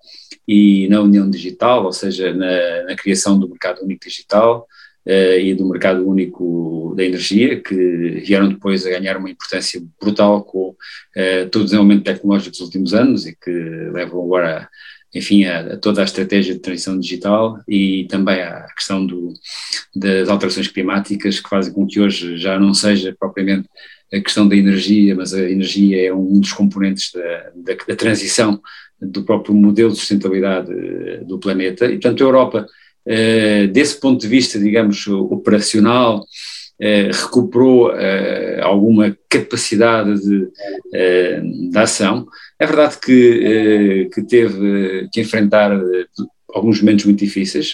e 0.47 0.87
na 0.87 1.01
União 1.01 1.27
Digital, 1.27 1.85
ou 1.85 1.91
seja, 1.91 2.31
na, 2.31 2.83
na 2.83 2.95
criação 2.95 3.39
do 3.39 3.49
mercado 3.49 3.83
único 3.83 4.07
digital, 4.07 4.67
e 5.11 5.53
do 5.55 5.67
mercado 5.67 6.07
único 6.07 6.93
da 6.95 7.03
energia, 7.03 7.61
que 7.61 7.75
vieram 8.25 8.49
depois 8.49 8.85
a 8.85 8.89
ganhar 8.89 9.17
uma 9.17 9.29
importância 9.29 9.81
brutal 9.99 10.43
com 10.43 10.69
uh, 10.69 11.49
todo 11.51 11.61
o 11.61 11.65
desenvolvimento 11.65 12.03
tecnológico 12.03 12.51
dos 12.51 12.59
últimos 12.59 12.93
anos 12.93 13.25
e 13.25 13.35
que 13.35 13.49
levam 13.49 14.23
agora, 14.23 14.69
enfim, 15.15 15.45
a, 15.45 15.73
a 15.73 15.77
toda 15.77 16.01
a 16.01 16.03
estratégia 16.03 16.53
de 16.53 16.59
transição 16.59 16.99
digital 16.99 17.59
e 17.67 18.05
também 18.09 18.41
à 18.41 18.67
questão 18.75 19.05
do, 19.05 19.33
das 19.95 20.29
alterações 20.29 20.67
climáticas 20.67 21.39
que 21.39 21.49
fazem 21.49 21.73
com 21.73 21.87
que 21.87 21.99
hoje 21.99 22.37
já 22.37 22.59
não 22.59 22.73
seja 22.73 23.15
propriamente 23.17 23.67
a 24.13 24.19
questão 24.19 24.47
da 24.47 24.55
energia, 24.55 25.15
mas 25.15 25.33
a 25.33 25.49
energia 25.49 26.07
é 26.07 26.13
um 26.13 26.39
dos 26.39 26.51
componentes 26.51 27.11
da, 27.13 27.51
da, 27.55 27.85
da 27.87 27.95
transição 27.95 28.59
do 29.01 29.23
próprio 29.23 29.55
modelo 29.55 29.91
de 29.91 29.97
sustentabilidade 29.97 30.71
eh, 30.71 31.23
do 31.23 31.39
planeta. 31.39 31.85
E, 31.85 31.91
portanto, 31.91 32.21
a 32.21 32.27
Europa 32.27 32.65
eh, 32.65 32.88
desse 33.71 33.99
ponto 33.99 34.21
de 34.21 34.27
vista, 34.27 34.59
digamos, 34.59 35.07
operacional, 35.07 36.23
eh, 36.81 37.11
recuperou 37.11 37.91
eh, 37.91 38.61
alguma 38.63 39.17
capacidade 39.27 40.15
de, 40.21 40.47
de, 41.69 41.77
ação. 41.77 42.25
É 42.57 42.65
verdade 42.65 42.97
que, 42.99 44.09
que 44.13 44.21
teve 44.23 45.09
que 45.11 45.19
enfrentar 45.19 45.77
alguns 46.53 46.79
momentos 46.79 47.03
muito 47.03 47.19
difíceis. 47.19 47.73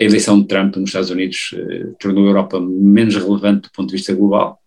A 0.00 0.04
eleição 0.04 0.40
de 0.40 0.48
Trump 0.48 0.74
nos 0.76 0.90
Estados 0.90 1.10
Unidos 1.10 1.54
tornou 2.00 2.24
a 2.24 2.30
Europa 2.30 2.60
menos 2.60 3.14
relevante 3.14 3.68
do 3.68 3.72
ponto 3.72 3.90
de 3.90 3.96
vista 3.96 4.12
global, 4.12 4.58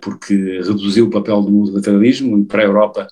porque 0.00 0.34
reduziu 0.34 1.06
o 1.06 1.10
papel 1.10 1.42
do 1.42 1.52
multilateralismo 1.52 2.42
para 2.46 2.62
a 2.62 2.66
Europa 2.66 3.08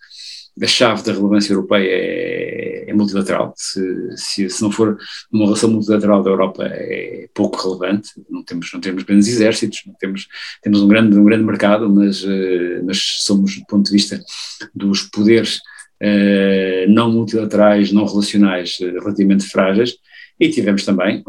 a 0.63 0.67
chave 0.67 1.03
da 1.03 1.13
relevância 1.13 1.53
europeia 1.53 1.91
é, 1.91 2.85
é 2.89 2.95
multilateral. 2.95 3.53
Se, 3.57 3.81
se, 4.17 4.49
se, 4.49 4.63
não 4.63 4.71
for 4.71 4.97
uma 5.33 5.47
relação 5.47 5.71
multilateral 5.71 6.23
da 6.23 6.31
Europa 6.31 6.65
é 6.67 7.29
pouco 7.35 7.61
relevante. 7.61 8.11
Não 8.31 8.43
temos, 8.43 8.73
não 8.73 8.81
temos 8.81 9.03
grandes 9.03 9.29
exércitos, 9.29 9.83
não 9.87 9.95
temos, 9.95 10.29
temos 10.63 10.81
um, 10.81 10.89
grande, 10.89 11.19
um 11.19 11.25
grande 11.25 11.45
mercado, 11.45 11.91
mas, 11.91 12.23
uh, 12.23 12.85
mas 12.85 12.99
somos, 13.25 13.59
do 13.59 13.67
ponto 13.67 13.87
de 13.87 13.93
vista 13.93 14.21
dos 14.75 15.03
poderes 15.03 15.57
uh, 16.01 16.89
não 16.89 17.11
multilaterais, 17.11 17.91
não 17.91 18.07
relacionais, 18.07 18.79
uh, 18.81 18.93
relativamente 19.01 19.45
frágeis. 19.47 19.97
E 20.39 20.49
tivemos 20.49 20.85
também, 20.85 21.23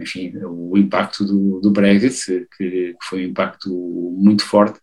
enfim, 0.00 0.32
o 0.44 0.76
impacto 0.76 1.24
do, 1.24 1.60
do 1.60 1.70
Brexit, 1.70 2.46
que, 2.56 2.92
que, 2.92 2.96
foi 3.08 3.24
um 3.24 3.30
impacto 3.30 3.70
muito 3.70 4.44
forte 4.44 4.78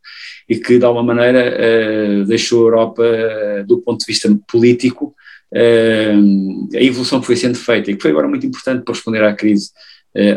e 0.47 0.57
que, 0.57 0.79
de 0.79 0.85
alguma 0.85 1.13
maneira, 1.13 1.55
uh, 1.55 2.25
deixou 2.25 2.61
a 2.61 2.67
Europa, 2.67 3.03
uh, 3.03 3.67
do 3.67 3.79
ponto 3.79 3.99
de 3.99 4.05
vista 4.07 4.27
político, 4.47 5.13
uh, 5.53 6.75
a 6.75 6.81
evolução 6.81 7.19
que 7.19 7.27
foi 7.27 7.35
sendo 7.35 7.57
feita 7.57 7.91
e 7.91 7.95
que 7.95 8.01
foi 8.01 8.09
agora 8.09 8.27
muito 8.27 8.45
importante 8.45 8.83
para 8.83 8.93
responder 8.93 9.23
à 9.23 9.33
crise 9.33 9.69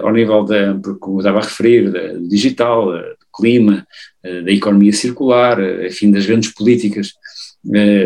ao 0.03 0.12
nível 0.12 0.45
da, 0.45 0.79
como 1.01 1.19
estava 1.19 1.39
a 1.39 1.43
referir, 1.43 1.91
do 1.91 2.29
digital, 2.29 2.93
do 2.93 3.27
clima, 3.35 3.87
da 4.23 4.53
economia 4.53 4.93
circular, 4.93 5.59
enfim, 5.87 6.11
das 6.11 6.27
grandes 6.27 6.53
políticas 6.53 7.15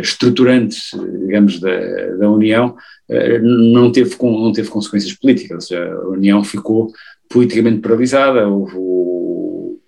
estruturantes, 0.03 0.91
digamos, 1.21 1.59
da, 1.61 2.17
da 2.17 2.31
União, 2.31 2.77
eh, 3.09 3.39
não 3.39 3.91
teve, 3.91 4.17
não 4.21 4.53
teve 4.53 4.69
consequências 4.69 5.13
políticas, 5.15 5.55
ou 5.55 5.61
seja, 5.61 5.93
a 5.93 6.09
União 6.09 6.45
ficou 6.45 6.93
politicamente 7.29 7.81
paralisada, 7.81 8.49
houve 8.49 8.75
o 8.77 9.81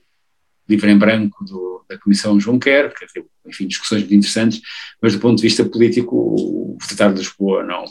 livro 0.68 0.88
em 0.88 0.98
branco 0.98 1.44
do, 1.44 1.84
da 1.88 1.98
Comissão 1.98 2.38
Juncker, 2.38 2.92
que 2.94 3.12
teve, 3.12 3.26
enfim, 3.46 3.66
discussões 3.66 4.02
muito 4.02 4.14
interessantes, 4.14 4.60
mas 5.00 5.14
do 5.14 5.20
ponto 5.20 5.36
de 5.36 5.42
vista 5.42 5.64
político 5.64 6.16
o 6.16 6.78
Tratado 6.86 7.14
de 7.14 7.20
Lisboa 7.20 7.62
não, 7.64 7.84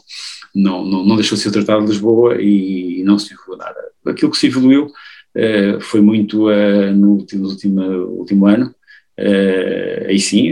não, 0.54 0.86
não, 0.86 1.06
não 1.06 1.16
deixou 1.16 1.36
de 1.36 1.44
ser 1.44 1.50
o 1.50 1.54
Tratado 1.54 1.86
de 1.86 1.92
Lisboa 1.92 2.42
e, 2.42 3.04
não 3.04 3.18
se 3.18 3.34
evoluiu 3.34 3.58
nada. 3.58 3.80
Aquilo 4.06 4.32
que 4.32 4.38
se 4.38 4.48
evoluiu 4.48 4.86
uh, 4.86 5.82
foi 5.82 6.02
muito 6.02 6.50
uh, 6.50 6.94
no, 6.94 7.18
no 7.32 7.48
último, 7.48 7.82
último 8.10 8.48
ano, 8.48 8.74
uh, 9.20 10.08
aí 10.08 10.20
sim, 10.20 10.52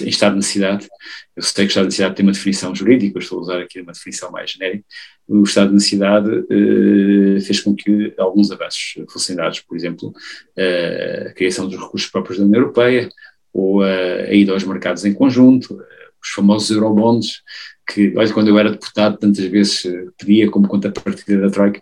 em 0.00 0.08
estado 0.08 0.32
de 0.32 0.36
necessidade, 0.38 0.88
eu 1.36 1.42
sei 1.42 1.64
que 1.64 1.68
o 1.68 1.68
estado 1.68 1.84
de 1.84 1.88
necessidade 1.88 2.14
tem 2.16 2.26
uma 2.26 2.32
definição 2.32 2.74
jurídica, 2.74 3.18
estou 3.18 3.38
a 3.38 3.42
usar 3.42 3.60
aqui 3.60 3.80
uma 3.80 3.92
definição 3.92 4.30
mais 4.30 4.50
genérica, 4.50 4.84
o 5.28 5.42
estado 5.42 5.68
de 5.68 5.74
necessidade 5.74 6.30
eh, 6.30 7.40
fez 7.40 7.60
com 7.60 7.74
que 7.74 8.14
alguns 8.18 8.50
avanços 8.50 8.94
fossem 9.10 9.34
dados, 9.34 9.60
por 9.60 9.76
exemplo, 9.76 10.12
eh, 10.56 11.28
a 11.30 11.32
criação 11.34 11.68
dos 11.68 11.80
recursos 11.80 12.08
próprios 12.10 12.38
da 12.38 12.44
União 12.44 12.60
Europeia, 12.60 13.08
ou 13.52 13.82
a, 13.82 13.88
a 13.88 14.32
ida 14.32 14.52
aos 14.52 14.64
mercados 14.64 15.04
em 15.04 15.12
conjunto, 15.12 15.80
eh, 15.80 16.08
os 16.22 16.30
famosos 16.30 16.70
eurobonds, 16.70 17.42
que, 17.86 18.14
olha, 18.16 18.32
quando 18.32 18.48
eu 18.48 18.58
era 18.58 18.70
deputado, 18.70 19.18
tantas 19.18 19.44
vezes 19.46 19.84
eh, 19.84 20.06
pedia 20.18 20.50
como 20.50 20.68
contrapartida 20.68 21.40
da 21.40 21.50
Troika, 21.50 21.80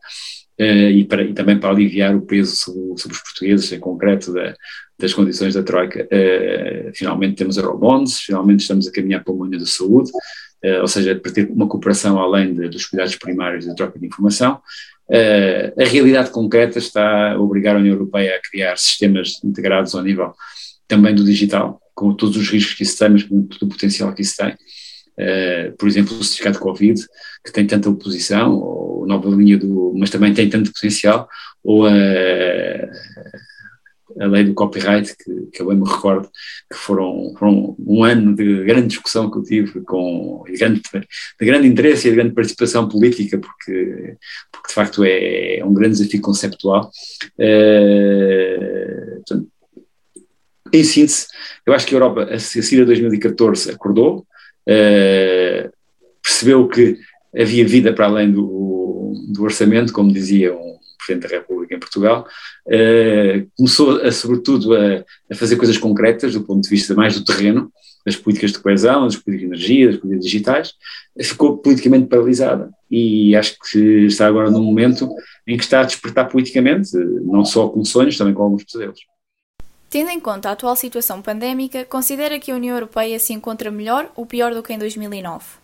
e, 0.63 1.05
para, 1.05 1.23
e, 1.23 1.33
também 1.33 1.59
para 1.59 1.71
aliviar 1.71 2.15
o 2.15 2.21
peso 2.21 2.55
sobre, 2.55 3.01
sobre 3.01 3.17
os 3.17 3.23
portugueses, 3.23 3.73
em 3.73 3.81
concreto 3.81 4.33
da, 4.33 4.55
das 5.01 5.15
condições 5.15 5.55
da 5.55 5.63
Troika. 5.63 6.05
Uh, 6.05 6.91
finalmente 6.95 7.37
temos 7.37 7.57
Eurobonds, 7.57 8.21
finalmente 8.21 8.61
estamos 8.61 8.87
a 8.87 8.93
caminhar 8.93 9.25
para 9.25 9.33
uma 9.33 9.47
União 9.47 9.59
da 9.59 9.67
Saúde, 9.67 10.11
uh, 10.11 10.81
ou 10.83 10.87
seja, 10.87 11.15
para 11.17 11.33
ter 11.33 11.51
uma 11.51 11.67
cooperação 11.67 12.19
além 12.19 12.55
de, 12.55 12.69
dos 12.69 12.87
cuidados 12.87 13.17
primários 13.17 13.67
da 13.67 13.75
troca 13.75 13.99
de 13.99 14.07
informação. 14.07 14.61
a 15.79 15.85
realidade 15.85 16.31
concreta 16.31 16.79
está 16.79 17.33
a 17.33 17.41
obrigar 17.41 17.75
a 17.75 17.79
União 17.79 17.95
Europeia 17.95 18.37
a 18.37 18.49
criar 18.49 18.77
sistemas 18.77 19.43
integrados 19.43 19.95
ao 19.95 20.03
nível 20.03 20.33
também 20.87 21.15
do 21.15 21.25
digital, 21.25 21.81
com 21.95 22.13
todos 22.15 22.37
os 22.37 22.49
riscos 22.51 22.75
que 22.75 22.83
isso 22.83 22.99
tem, 22.99 23.09
mas 23.09 23.23
com 23.23 23.43
todo 23.43 23.63
o 23.63 23.69
potencial 23.69 24.13
que 24.13 24.23
isso 24.23 24.37
tem. 24.37 24.55
Por 25.79 25.89
exemplo, 25.89 26.17
o 26.17 26.25
certificado 26.25 26.57
de 26.57 26.63
Covid, 26.63 27.01
que 27.45 27.53
tem 27.53 27.67
tanta 27.67 27.91
oposição, 27.91 28.59
nova 29.11 29.29
linha 29.29 29.59
do, 29.59 29.93
mas 29.97 30.11
também 30.11 30.33
tem 30.33 30.49
tanto 30.49 30.73
potencial, 30.73 31.29
ou 31.63 31.87
a, 31.87 31.91
a 34.19 34.27
lei 34.27 34.45
do 34.45 34.55
copyright, 34.55 35.15
que, 35.17 35.47
que 35.53 35.63
eu 35.63 35.67
bem 35.67 35.77
me 35.77 35.89
recordo, 35.89 36.29
que 36.71 36.77
foram, 36.77 37.35
foram 37.39 37.77
um 37.79 38.03
ano 38.05 38.35
de 38.35 38.65
grande 38.65 38.89
discussão 38.89 39.31
que 39.31 39.39
eu 39.39 39.43
tive, 39.43 39.81
com, 39.83 40.43
de, 40.47 40.59
grande, 40.59 40.83
de 40.93 41.47
grande 41.47 41.69
interesse 41.69 42.09
e 42.09 42.11
de 42.11 42.17
grande 42.17 42.35
participação 42.35 42.89
política, 42.89 43.39
porque, 43.39 44.17
porque 44.51 44.69
de 44.69 44.75
facto 44.75 45.05
é, 45.05 45.59
é 45.59 45.65
um 45.65 45.75
grande 45.75 45.99
desafio 45.99 46.21
conceptual. 46.21 46.91
Uh, 47.39 49.21
em 50.73 50.85
síntese, 50.85 51.27
eu 51.67 51.75
acho 51.75 51.87
que 51.87 51.95
a 51.95 51.97
Europa, 51.97 52.25
a 52.25 52.39
seguir 52.39 52.83
a 52.83 52.85
2014, 52.85 53.71
acordou, 53.71 54.27
uh, 54.69 55.71
percebeu 56.23 56.69
que 56.69 56.97
havia 57.37 57.67
vida 57.67 57.93
para 57.93 58.07
além 58.07 58.31
do, 58.31 58.43
do 59.29 59.43
orçamento, 59.43 59.93
como 59.93 60.13
dizia 60.13 60.55
um 60.55 60.79
Presidente 61.11 61.29
da 61.29 61.37
República 61.37 61.75
em 61.75 61.79
Portugal, 61.79 62.27
uh, 62.67 63.51
começou 63.57 64.01
a, 64.03 64.13
sobretudo 64.13 64.75
a, 64.75 65.05
a, 65.31 65.35
fazer 65.35 65.57
coisas 65.57 65.79
concretas 65.79 66.35
do 66.35 66.43
ponto 66.43 66.63
de 66.63 66.69
vista 66.69 66.95
mais 66.95 67.19
do 67.19 67.25
terreno, 67.25 67.73
das 68.05 68.17
políticas 68.17 68.53
de 68.53 68.59
coesão, 68.59 69.05
das 69.05 69.17
políticas 69.17 69.41
de 69.41 69.47
energia, 69.47 69.87
das 69.89 69.97
políticas 69.97 70.25
digitais, 70.25 70.75
ficou 71.23 71.59
politicamente 71.59 72.07
paralisada 72.07 72.71
e 72.91 73.37
acho 73.37 73.57
que 73.71 74.07
está 74.07 74.27
agora 74.27 74.51
num 74.51 74.63
momento 74.63 75.09
em 75.47 75.57
que 75.57 75.65
está 75.65 75.81
a 75.81 75.85
despertar 75.85 76.29
politicamente, 76.29 76.97
não 76.97 77.45
só 77.45 77.69
com 77.69 77.85
sonhos, 77.85 78.17
também 78.17 78.33
com 78.33 78.43
alguns 78.43 78.65
pesadelos. 78.65 79.01
Tendo 79.91 80.11
em 80.11 80.21
conta 80.21 80.49
a 80.49 80.53
atual 80.53 80.77
situação 80.77 81.21
pandémica, 81.21 81.85
considera 81.85 82.39
que 82.39 82.53
a 82.53 82.55
União 82.55 82.77
Europeia 82.77 83.19
se 83.19 83.33
encontra 83.33 83.71
melhor 83.71 84.11
ou 84.15 84.25
pior 84.25 84.55
do 84.55 84.63
que 84.63 84.73
em 84.73 84.79
2009? 84.79 85.60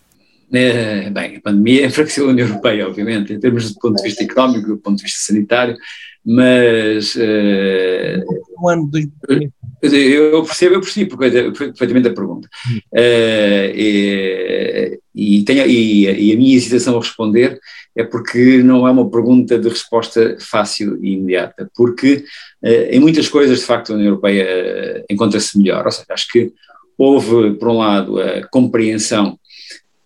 É, 0.53 1.11
bem, 1.11 1.37
a 1.37 1.41
pandemia 1.41 1.87
enfraqueceu 1.87 2.27
a 2.27 2.31
União 2.31 2.47
Europeia, 2.47 2.87
obviamente, 2.87 3.33
em 3.33 3.41
termos 3.41 3.73
do 3.73 3.81
ponto 3.81 3.97
de 3.97 4.03
vista 4.03 4.23
económico, 4.23 4.69
do 4.69 4.79
ponto 4.79 4.99
de 4.99 5.03
vista 5.03 5.19
sanitário, 5.21 5.77
mas. 6.25 7.15
De 7.15 8.23
eu 9.83 10.43
percebo, 10.43 10.75
eu 10.75 10.81
percebo 10.81 11.17
perfeitamente 11.17 12.09
a 12.09 12.15
pergunta. 12.15 12.49
Uh, 12.93 13.71
e, 13.75 14.99
e, 15.15 15.43
tenho, 15.45 15.67
e, 15.67 16.31
e, 16.31 16.33
a 16.33 16.37
minha 16.37 16.57
hesitação 16.57 16.97
a 16.97 17.01
responder 17.01 17.61
é 17.95 18.03
porque 18.03 18.63
não 18.63 18.89
é 18.89 18.91
uma 18.91 19.09
pergunta 19.09 19.59
de 19.59 19.69
resposta 19.69 20.37
fácil 20.41 20.99
e 21.03 21.13
imediata, 21.13 21.71
porque 21.75 22.25
em 22.63 22.99
muitas 22.99 23.29
coisas, 23.29 23.61
de 23.61 23.65
facto, 23.65 23.93
a 23.93 23.95
União 23.95 24.09
Europeia 24.09 25.05
encontra-se 25.09 25.57
melhor. 25.57 25.85
Ou 25.85 25.93
seja, 25.93 26.07
acho 26.11 26.29
que 26.31 26.53
houve, 26.99 27.55
por 27.55 27.69
um 27.69 27.79
lado, 27.79 28.21
a 28.21 28.47
compreensão 28.49 29.39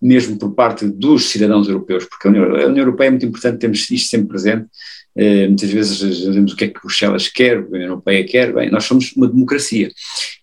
mesmo 0.01 0.37
por 0.37 0.53
parte 0.53 0.87
dos 0.87 1.29
cidadãos 1.29 1.67
europeus, 1.67 2.05
porque 2.05 2.27
a 2.27 2.31
União, 2.31 2.45
a 2.45 2.65
União 2.65 2.83
Europeia 2.85 3.07
é 3.07 3.11
muito 3.11 3.25
importante, 3.25 3.59
temos 3.59 3.89
isto 3.91 4.09
sempre 4.09 4.29
presente, 4.29 4.65
eh, 5.15 5.47
muitas 5.47 5.69
vezes 5.69 5.97
dizemos 5.97 6.53
o 6.53 6.55
que 6.55 6.65
é 6.65 6.67
que 6.69 6.79
Bruxelas 6.79 7.27
quer, 7.27 7.57
a 7.57 7.61
União 7.61 7.89
Europeia 7.89 8.25
quer, 8.25 8.53
bem, 8.53 8.71
nós 8.71 8.85
somos 8.85 9.13
uma 9.15 9.27
democracia, 9.27 9.91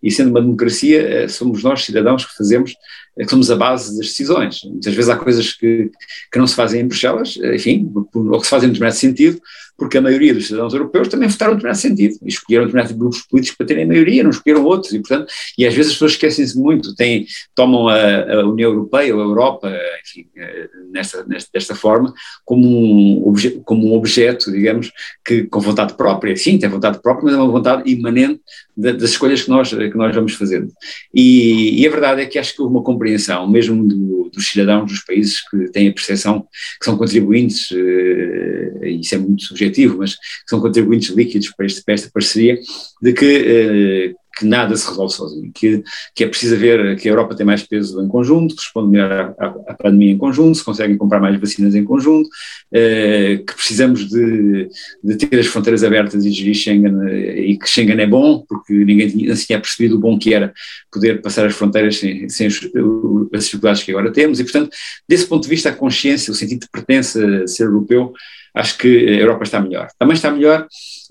e 0.03 0.11
sendo 0.11 0.31
uma 0.31 0.41
democracia, 0.41 1.01
eh, 1.01 1.29
somos 1.29 1.63
nós, 1.65 1.85
cidadãos, 1.85 2.25
que 2.25 2.37
fazemos, 2.37 2.73
eh, 3.19 3.25
que 3.25 3.31
somos 3.31 3.51
a 3.51 3.57
base 3.57 3.97
das 3.97 4.07
decisões. 4.07 4.61
Muitas 4.65 4.95
vezes 4.95 5.11
há 5.11 5.17
coisas 5.17 5.53
que, 5.53 5.91
que 6.33 6.39
não 6.39 6.47
se 6.47 6.55
fazem 6.55 6.81
em 6.81 6.87
Bruxelas, 6.87 7.37
enfim, 7.37 7.91
ou 7.95 8.39
que 8.39 8.45
se 8.45 8.51
fazem 8.51 8.69
no 8.69 8.73
determinado 8.73 8.99
sentido, 8.99 9.41
porque 9.79 9.97
a 9.97 10.01
maioria 10.01 10.35
dos 10.35 10.49
cidadãos 10.49 10.75
europeus 10.75 11.07
também 11.07 11.29
votaram 11.29 11.53
no 11.53 11.59
determinado 11.59 11.81
sentido, 11.81 12.19
e 12.25 12.29
escolheram 12.29 12.67
determinados 12.67 12.97
grupos 12.97 13.23
políticos 13.23 13.57
para 13.57 13.67
terem 13.67 13.85
a 13.85 13.87
maioria, 13.87 14.25
não 14.25 14.31
escolheram 14.31 14.65
outros, 14.65 14.93
e 14.93 14.99
portanto, 14.99 15.33
e 15.57 15.65
às 15.65 15.73
vezes 15.73 15.93
as 15.93 15.95
pessoas 15.95 16.13
esquecem-se 16.13 16.59
muito, 16.59 16.97
têm, 16.97 17.27
tomam 17.55 17.87
a, 17.87 18.41
a, 18.41 18.45
União 18.45 18.73
Europeia 18.73 19.15
ou 19.15 19.23
a 19.23 19.25
Europa, 19.25 19.73
enfim, 20.05 20.27
eh, 20.37 20.69
nesta, 20.91 21.25
nesta, 21.25 21.49
desta 21.55 21.75
forma, 21.77 22.13
como 22.45 22.67
um, 22.67 23.29
obje, 23.29 23.63
como 23.65 23.89
um 23.89 23.95
objeto, 23.95 24.51
digamos, 24.51 24.91
que 25.25 25.45
com 25.45 25.61
vontade 25.61 25.95
própria, 25.95 26.37
sim, 26.37 26.59
tem 26.59 26.69
vontade 26.69 27.01
própria, 27.01 27.27
mas 27.27 27.35
é 27.35 27.39
uma 27.39 27.53
vontade 27.53 27.89
imanente 27.89 28.41
das 28.77 29.11
escolhas 29.11 29.43
que 29.43 29.51
nós, 29.51 29.71
que 29.71 29.97
nós 29.97 30.15
vamos 30.15 30.35
fazendo. 30.35 30.73
E, 31.13 31.83
e, 31.83 31.87
a 31.87 31.91
verdade 31.91 32.23
é 32.23 32.27
que 32.27 32.39
acho 32.39 32.55
que 32.55 32.63
houve 32.63 32.75
uma 32.75 32.83
compreensão, 32.83 33.08
mesmo 33.49 33.87
do, 33.87 34.31
dos 34.33 34.49
cidadãos 34.49 34.91
dos 34.91 35.01
países 35.01 35.41
que 35.49 35.71
têm 35.71 35.89
a 35.89 35.93
percepção 35.93 36.43
que 36.79 36.85
são 36.85 36.97
contribuintes, 36.97 37.69
eh, 37.73 38.91
isso 38.91 39.15
é 39.15 39.19
muito 39.19 39.45
subjetivo, 39.45 39.99
mas 39.99 40.15
que 40.15 40.21
são 40.47 40.61
contribuintes 40.61 41.11
líquidos 41.11 41.51
para, 41.57 41.67
este, 41.67 41.83
para 41.85 41.95
esta 41.95 42.11
parceria, 42.13 42.59
de 43.03 43.13
que 43.13 43.25
eh, 43.25 44.15
que 44.39 44.47
nada 44.47 44.77
se 44.77 44.89
resolve 44.89 45.13
sozinho, 45.13 45.51
que, 45.53 45.83
que 46.15 46.23
é 46.23 46.29
preciso 46.29 46.57
ver 46.57 46.97
que 46.97 47.09
a 47.09 47.11
Europa 47.11 47.35
tem 47.35 47.45
mais 47.45 47.63
peso 47.63 48.01
em 48.01 48.07
conjunto, 48.07 48.55
que 48.55 48.63
responde 48.63 48.91
melhor 48.91 49.35
à, 49.39 49.47
à 49.47 49.75
pandemia 49.75 50.13
em 50.13 50.19
conjunto, 50.19 50.57
se 50.57 50.65
conseguem 50.65 50.97
comprar 50.97 51.21
mais 51.21 51.39
vacinas 51.41 51.75
em 51.75 51.85
conjunto, 51.85 52.29
eh, 52.73 53.43
que 53.45 53.55
precisamos 53.55 54.09
de, 54.09 54.69
de, 55.03 55.17
ter 55.17 55.41
as 55.41 55.47
fronteiras 55.47 55.83
abertas 55.83 56.25
e 56.25 56.31
gerir 56.31 56.55
Schengen, 56.55 56.95
eh, 57.09 57.41
e 57.41 57.59
que 57.59 57.69
Schengen 57.69 58.01
é 58.01 58.07
bom, 58.07 58.45
porque 58.49 58.73
ninguém 58.73 59.09
tinha, 59.09 59.33
assim 59.33 59.47
tinha 59.47 59.61
percebido 59.61 59.97
o 59.97 60.01
bom 60.01 60.17
que 60.17 60.33
era 60.33 60.53
poder 60.93 61.21
passar 61.21 61.45
as 61.45 61.55
fronteiras 61.55 61.97
sem, 61.97 62.29
sem 62.29 62.47
as 62.47 62.55
dificuldades 63.43 63.83
que 63.83 63.91
agora 63.91 64.13
temos, 64.13 64.39
e 64.39 64.45
portanto, 64.45 64.71
desse 65.09 65.27
ponto 65.27 65.43
de 65.43 65.49
vista, 65.49 65.71
a 65.71 65.75
consciência, 65.75 66.31
o 66.31 66.35
sentido 66.35 66.61
de 66.61 66.69
pertença 66.71 67.43
a 67.43 67.47
ser 67.49 67.65
europeu, 67.65 68.13
acho 68.59 68.77
que 68.77 69.09
a 69.09 69.21
Europa 69.21 69.45
está 69.45 69.61
melhor. 69.61 69.89
Também 69.99 70.15
está 70.15 70.31
melhor 70.31 70.67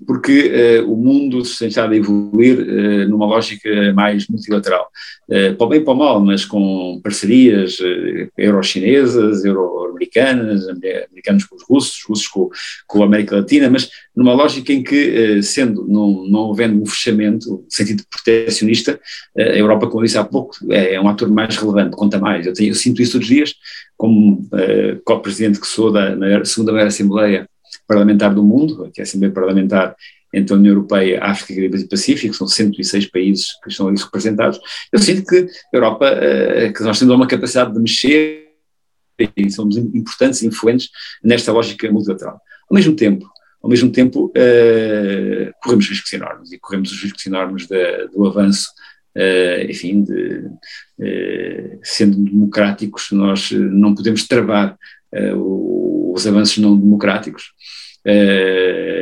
porque 0.05 0.81
uh, 0.83 0.91
o 0.91 0.95
mundo 0.95 1.43
se 1.43 1.57
tem 1.57 1.69
estado 1.69 1.93
a 1.93 1.95
evoluir 1.95 2.60
uh, 2.60 3.10
numa 3.10 3.25
lógica 3.25 3.93
mais 3.93 4.27
multilateral. 4.27 4.89
Uh, 5.27 5.55
para 5.55 5.65
o 5.65 5.69
bem 5.69 5.79
e 5.79 5.83
para 5.83 5.93
o 5.93 5.97
mal, 5.97 6.19
mas 6.19 6.45
com 6.45 6.99
parcerias 7.01 7.79
euro-chinesas, 8.38 9.43
euro-americanas, 9.43 10.67
americanos 10.67 11.45
com 11.45 11.55
os 11.55 11.63
russos, 11.63 12.03
russos 12.07 12.27
com, 12.27 12.49
com 12.86 13.01
a 13.01 13.05
América 13.05 13.38
Latina, 13.38 13.69
mas 13.69 13.89
numa 14.15 14.33
lógica 14.33 14.71
em 14.71 14.83
que, 14.83 15.41
sendo, 15.43 15.88
não, 15.88 16.25
não 16.27 16.51
havendo 16.51 16.81
um 16.81 16.86
fechamento, 16.86 17.63
sentido 17.69 18.03
protecionista, 18.10 18.99
a 19.38 19.41
Europa, 19.41 19.88
como 19.88 20.01
eu 20.01 20.05
disse 20.05 20.17
há 20.17 20.23
pouco, 20.23 20.55
é, 20.71 20.95
é 20.95 21.01
um 21.01 21.10
ator 21.10 21.29
mais 21.29 21.55
relevante, 21.57 21.95
conta 21.95 22.19
mais. 22.19 22.45
Eu, 22.45 22.53
tenho, 22.53 22.71
eu 22.71 22.75
sinto 22.75 23.01
isso 23.01 23.13
todos 23.13 23.27
os 23.27 23.33
dias, 23.33 23.55
como 23.97 24.41
uh, 24.53 25.01
co-presidente 25.03 25.60
que 25.60 25.67
sou 25.67 25.91
da 25.91 26.45
segunda 26.45 26.71
maior 26.71 26.88
Assembleia 26.88 27.49
Parlamentar 27.88 28.33
do 28.33 28.43
Mundo, 28.43 28.89
que 28.93 29.01
é 29.01 29.03
a 29.03 29.03
Assembleia 29.03 29.33
Parlamentar 29.33 29.95
entre 30.33 30.53
a 30.53 30.57
União 30.57 30.73
Europeia, 30.73 31.23
África, 31.23 31.55
Caribe 31.55 31.79
e 31.79 31.88
Pacífico, 31.88 32.33
são 32.33 32.47
106 32.47 33.07
países 33.07 33.47
que 33.63 33.69
estão 33.69 33.88
ali 33.88 33.97
representados. 33.97 34.60
Eu 34.91 34.99
sinto 34.99 35.25
que 35.25 35.38
a 35.38 35.77
Europa, 35.77 36.05
uh, 36.05 36.73
que 36.73 36.83
nós 36.83 36.99
temos 36.99 37.15
uma 37.15 37.27
capacidade 37.27 37.73
de 37.73 37.79
mexer 37.79 38.47
e 39.36 39.49
somos 39.49 39.77
importantes 39.77 40.43
e 40.43 40.47
influentes 40.47 40.89
nesta 41.23 41.51
lógica 41.51 41.91
multilateral. 41.91 42.39
Ao 42.69 42.75
mesmo 42.75 42.95
tempo, 42.95 43.27
ao 43.63 43.69
mesmo 43.69 43.91
tempo 43.91 44.25
uh, 44.27 45.53
corremos 45.63 45.89
riscos 45.89 46.13
enormes 46.13 46.51
e 46.51 46.60
corremos 46.60 46.91
os 46.91 47.01
riscos 47.01 47.25
enormes 47.25 47.67
do 47.67 48.27
avanço 48.27 48.67
uh, 49.17 49.69
enfim, 49.69 50.03
de, 50.03 50.45
uh, 50.99 51.80
sendo 51.84 52.17
democráticos, 52.17 53.08
nós 53.12 53.51
não 53.51 53.95
podemos 53.95 54.27
travar 54.27 54.77
uh, 55.34 56.13
os 56.13 56.27
avanços 56.27 56.60
não 56.60 56.77
democráticos. 56.77 57.51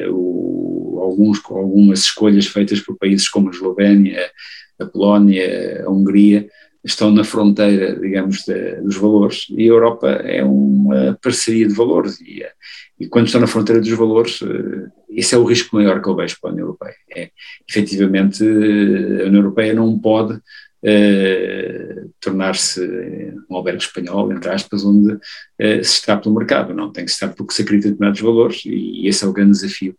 O, 0.10 1.00
alguns, 1.00 1.40
algumas 1.46 2.00
escolhas 2.00 2.48
feitas 2.48 2.80
por 2.80 2.98
países 2.98 3.30
como 3.30 3.50
a 3.50 3.52
Eslovénia, 3.52 4.32
a 4.80 4.86
Polónia, 4.86 5.84
a 5.86 5.90
Hungria, 5.92 6.50
estão 6.86 7.12
na 7.12 7.24
fronteira, 7.24 8.00
digamos, 8.00 8.44
de, 8.46 8.76
dos 8.82 8.96
valores, 8.96 9.48
e 9.50 9.64
a 9.64 9.68
Europa 9.74 10.08
é 10.08 10.44
uma 10.44 11.18
parceria 11.22 11.68
de 11.68 11.74
valores, 11.74 12.22
e, 12.22 12.46
e 13.00 13.08
quando 13.08 13.26
estão 13.26 13.42
na 13.42 13.48
fronteira 13.48 13.82
dos 13.82 13.92
valores, 13.92 14.40
esse 15.10 15.34
é 15.34 15.38
o 15.38 15.44
risco 15.44 15.76
maior 15.76 16.02
que 16.02 16.08
eu 16.08 16.16
vejo 16.16 16.38
para 16.40 16.52
a 16.52 16.54
União 16.54 16.66
Europeia. 16.66 16.96
É, 17.16 17.30
efetivamente, 17.68 18.44
a 18.44 19.26
União 19.26 19.42
Europeia 19.42 19.74
não 19.74 19.98
pode 19.98 20.40
tornar-se 22.20 22.80
um 23.50 23.56
albergue 23.56 23.84
espanhol, 23.84 24.32
entre 24.32 24.50
aspas, 24.50 24.86
onde 24.86 25.14
uh, 25.14 25.20
se 25.60 25.82
está 25.82 26.16
pelo 26.16 26.36
mercado, 26.36 26.74
não, 26.74 26.92
tem 26.92 27.06
que 27.06 27.12
estar 27.12 27.30
porque 27.30 27.54
se 27.54 27.62
acredita 27.64 27.88
em 27.88 27.92
determinados 27.92 28.22
valores 28.22 28.66
e, 28.66 29.02
e, 29.04 29.08
esse 29.08 29.24
é 29.24 29.28
o 29.28 29.34
grande 29.34 29.52
desafio 29.52 29.96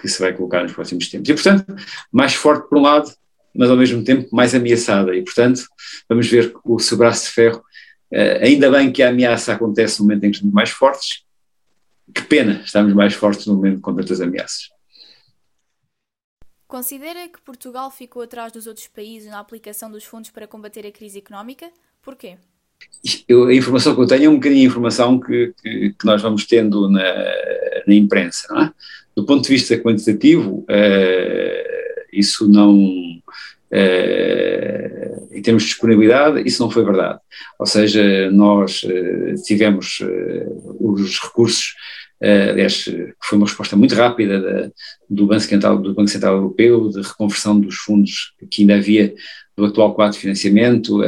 que 0.00 0.08
se 0.08 0.20
vai 0.20 0.32
colocar 0.32 0.62
nos 0.62 0.72
próximos 0.72 1.08
tempos. 1.10 1.28
E, 1.28 1.34
portanto, 1.34 1.74
mais 2.10 2.34
forte 2.34 2.68
por 2.68 2.78
um 2.78 2.82
lado, 2.82 3.10
mas 3.54 3.70
ao 3.70 3.76
mesmo 3.76 4.02
tempo 4.04 4.28
mais 4.34 4.54
ameaçada 4.54 5.14
e, 5.14 5.22
portanto, 5.22 5.62
vamos 6.08 6.28
ver 6.28 6.54
o 6.64 6.78
seu 6.78 6.96
braço 6.96 7.26
de 7.26 7.32
ferro, 7.32 7.58
uh, 8.12 8.44
ainda 8.44 8.70
bem 8.70 8.92
que 8.92 9.02
a 9.02 9.08
ameaça 9.08 9.52
acontece 9.52 10.00
no 10.00 10.06
momento 10.06 10.24
em 10.24 10.30
que 10.30 10.36
estamos 10.36 10.54
mais 10.54 10.70
fortes, 10.70 11.24
que 12.14 12.22
pena, 12.22 12.62
estamos 12.64 12.92
mais 12.94 13.14
fortes 13.14 13.46
no 13.46 13.54
momento 13.54 13.80
com 13.80 13.94
tantas 13.94 14.20
ameaças. 14.20 14.68
Considera 16.66 17.28
que 17.28 17.40
Portugal 17.40 17.90
ficou 17.90 18.22
atrás 18.22 18.52
dos 18.52 18.68
outros 18.68 18.86
países 18.86 19.28
na 19.28 19.40
aplicação 19.40 19.90
dos 19.90 20.04
fundos 20.04 20.30
para 20.30 20.46
combater 20.46 20.86
a 20.86 20.92
crise 20.92 21.18
económica? 21.18 21.68
Porquê? 22.00 22.36
Eu, 23.28 23.46
a 23.46 23.54
informação 23.54 23.94
que 23.94 24.00
eu 24.00 24.06
tenho 24.06 24.26
é 24.26 24.28
um 24.28 24.34
bocadinho 24.34 24.62
a 24.62 24.66
informação 24.70 25.18
que, 25.18 25.52
que, 25.60 25.94
que 25.98 26.06
nós 26.06 26.22
vamos 26.22 26.46
tendo 26.46 26.88
na, 26.88 27.02
na 27.86 27.94
imprensa. 27.94 28.46
Não 28.50 28.62
é? 28.62 28.72
Do 29.16 29.26
ponto 29.26 29.42
de 29.42 29.48
vista 29.48 29.76
quantitativo, 29.78 30.58
uh, 30.60 32.06
isso 32.12 32.48
não. 32.48 33.09
Uh, 33.72 35.28
em 35.30 35.40
termos 35.42 35.62
de 35.62 35.68
disponibilidade, 35.68 36.42
isso 36.44 36.60
não 36.60 36.70
foi 36.70 36.84
verdade. 36.84 37.20
Ou 37.58 37.66
seja, 37.66 38.30
nós 38.32 38.82
uh, 38.82 39.42
tivemos 39.44 40.02
os 40.80 41.18
recursos 41.20 41.74
aliás, 42.22 42.84
foi 43.22 43.38
uma 43.38 43.46
resposta 43.46 43.74
muito 43.76 43.94
rápida 43.94 44.70
do, 45.08 45.26
Banco 45.26 45.40
Central, 45.40 45.78
do 45.78 45.94
Banco 45.94 46.10
Central 46.10 46.34
Europeu, 46.34 46.90
de 46.90 47.00
reconversão 47.00 47.58
dos 47.58 47.76
fundos 47.76 48.34
que 48.50 48.60
ainda 48.60 48.74
havia 48.74 49.14
do 49.56 49.64
atual 49.64 49.94
quadro 49.94 50.12
de 50.12 50.20
financiamento, 50.20 51.00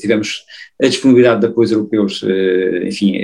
tivemos 0.00 0.44
a 0.82 0.86
disponibilidade 0.86 1.42
de 1.42 1.48
apoios 1.48 1.72
europeus, 1.72 2.24
enfim, 2.86 3.18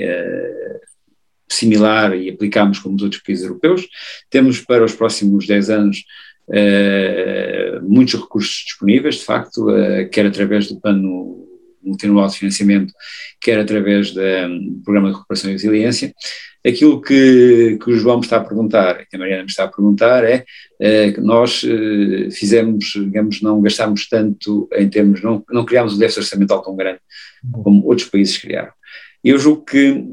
similar 1.52 2.16
e 2.16 2.30
aplicámos 2.30 2.78
como 2.78 2.96
os 2.96 3.02
outros 3.02 3.22
países 3.22 3.44
europeus. 3.44 3.86
Temos 4.30 4.60
para 4.60 4.84
os 4.84 4.94
próximos 4.94 5.46
10 5.46 5.70
anos 5.70 5.98
uh, 5.98 6.02
muitos 7.82 8.14
recursos 8.14 8.64
disponíveis, 8.64 9.16
de 9.16 9.24
facto, 9.24 9.68
uh, 9.68 10.08
quer 10.10 10.26
através 10.26 10.68
do 10.68 10.80
plano 10.80 11.48
multianual 11.82 12.28
de 12.28 12.38
financiamento, 12.38 12.92
quer 13.40 13.58
através 13.58 14.12
do 14.12 14.20
Programa 14.84 15.08
de 15.08 15.14
Recuperação 15.14 15.50
e 15.50 15.54
Resiliência. 15.54 16.14
Aquilo 16.64 17.00
que, 17.00 17.76
que 17.82 17.90
o 17.90 17.96
João 17.96 18.18
me 18.18 18.24
está 18.24 18.36
a 18.36 18.44
perguntar, 18.44 19.04
que 19.08 19.16
a 19.16 19.18
Mariana 19.18 19.42
me 19.42 19.50
está 19.50 19.64
a 19.64 19.68
perguntar, 19.68 20.22
é 20.22 20.44
uh, 20.80 21.12
que 21.12 21.20
nós 21.20 21.64
fizemos, 22.32 22.92
digamos, 22.94 23.42
não 23.42 23.60
gastámos 23.60 24.08
tanto 24.08 24.68
em 24.74 24.88
termos, 24.88 25.20
não, 25.22 25.44
não 25.50 25.64
criámos 25.64 25.94
um 25.94 25.98
déficit 25.98 26.20
orçamental 26.20 26.62
tão 26.62 26.76
grande 26.76 27.00
como 27.50 27.84
outros 27.84 28.08
países 28.08 28.38
criaram. 28.38 28.72
Eu 29.24 29.38
julgo 29.38 29.64
que 29.64 30.04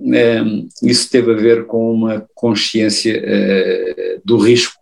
isso 0.83 1.09
teve 1.09 1.31
a 1.31 1.35
ver 1.35 1.65
com 1.65 1.91
uma 1.91 2.27
consciência 2.35 3.19
do 4.23 4.37
risco 4.37 4.78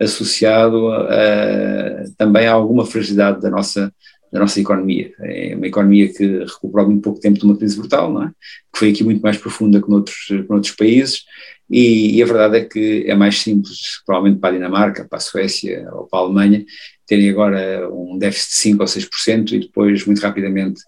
associado 0.00 0.88
a, 0.88 2.04
também 2.16 2.46
a 2.46 2.52
alguma 2.52 2.84
fragilidade 2.84 3.40
da 3.40 3.50
nossa, 3.50 3.92
da 4.32 4.40
nossa 4.40 4.60
economia. 4.60 5.12
É 5.20 5.54
uma 5.54 5.66
economia 5.66 6.12
que 6.12 6.44
recuperou 6.44 6.86
muito 6.86 7.02
pouco 7.02 7.20
tempo 7.20 7.38
de 7.38 7.44
uma 7.44 7.56
crise 7.56 7.76
brutal, 7.76 8.12
não 8.12 8.24
é? 8.24 8.28
que 8.72 8.78
foi 8.78 8.90
aqui 8.90 9.02
muito 9.02 9.22
mais 9.22 9.36
profunda 9.36 9.80
que 9.80 9.88
noutros, 9.88 10.26
que 10.26 10.48
noutros 10.48 10.74
países, 10.74 11.24
e, 11.68 12.16
e, 12.16 12.22
a 12.22 12.26
verdade 12.26 12.58
é 12.58 12.64
que 12.64 13.04
é 13.08 13.14
mais 13.14 13.40
simples, 13.40 14.00
provavelmente 14.04 14.40
para 14.40 14.50
a 14.50 14.52
Dinamarca, 14.52 15.04
para 15.04 15.18
a 15.18 15.20
Suécia 15.20 15.88
ou 15.92 16.06
para 16.06 16.20
a 16.20 16.22
Alemanha, 16.22 16.64
terem 17.06 17.28
agora 17.28 17.88
um 17.92 18.16
déficit 18.16 18.50
de 18.50 18.56
5 18.56 18.82
ou 18.82 18.88
6% 18.88 19.52
e 19.52 19.58
depois, 19.60 20.06
muito 20.06 20.20
rapidamente, 20.20 20.80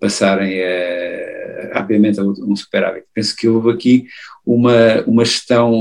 passarem 0.00 0.62
a, 0.62 1.74
rapidamente 1.74 2.18
a 2.20 2.24
um 2.24 2.56
superávit. 2.56 3.04
Penso 3.14 3.36
que 3.36 3.48
houve 3.48 3.70
aqui 3.70 4.06
uma, 4.44 5.02
uma 5.06 5.24
gestão 5.24 5.72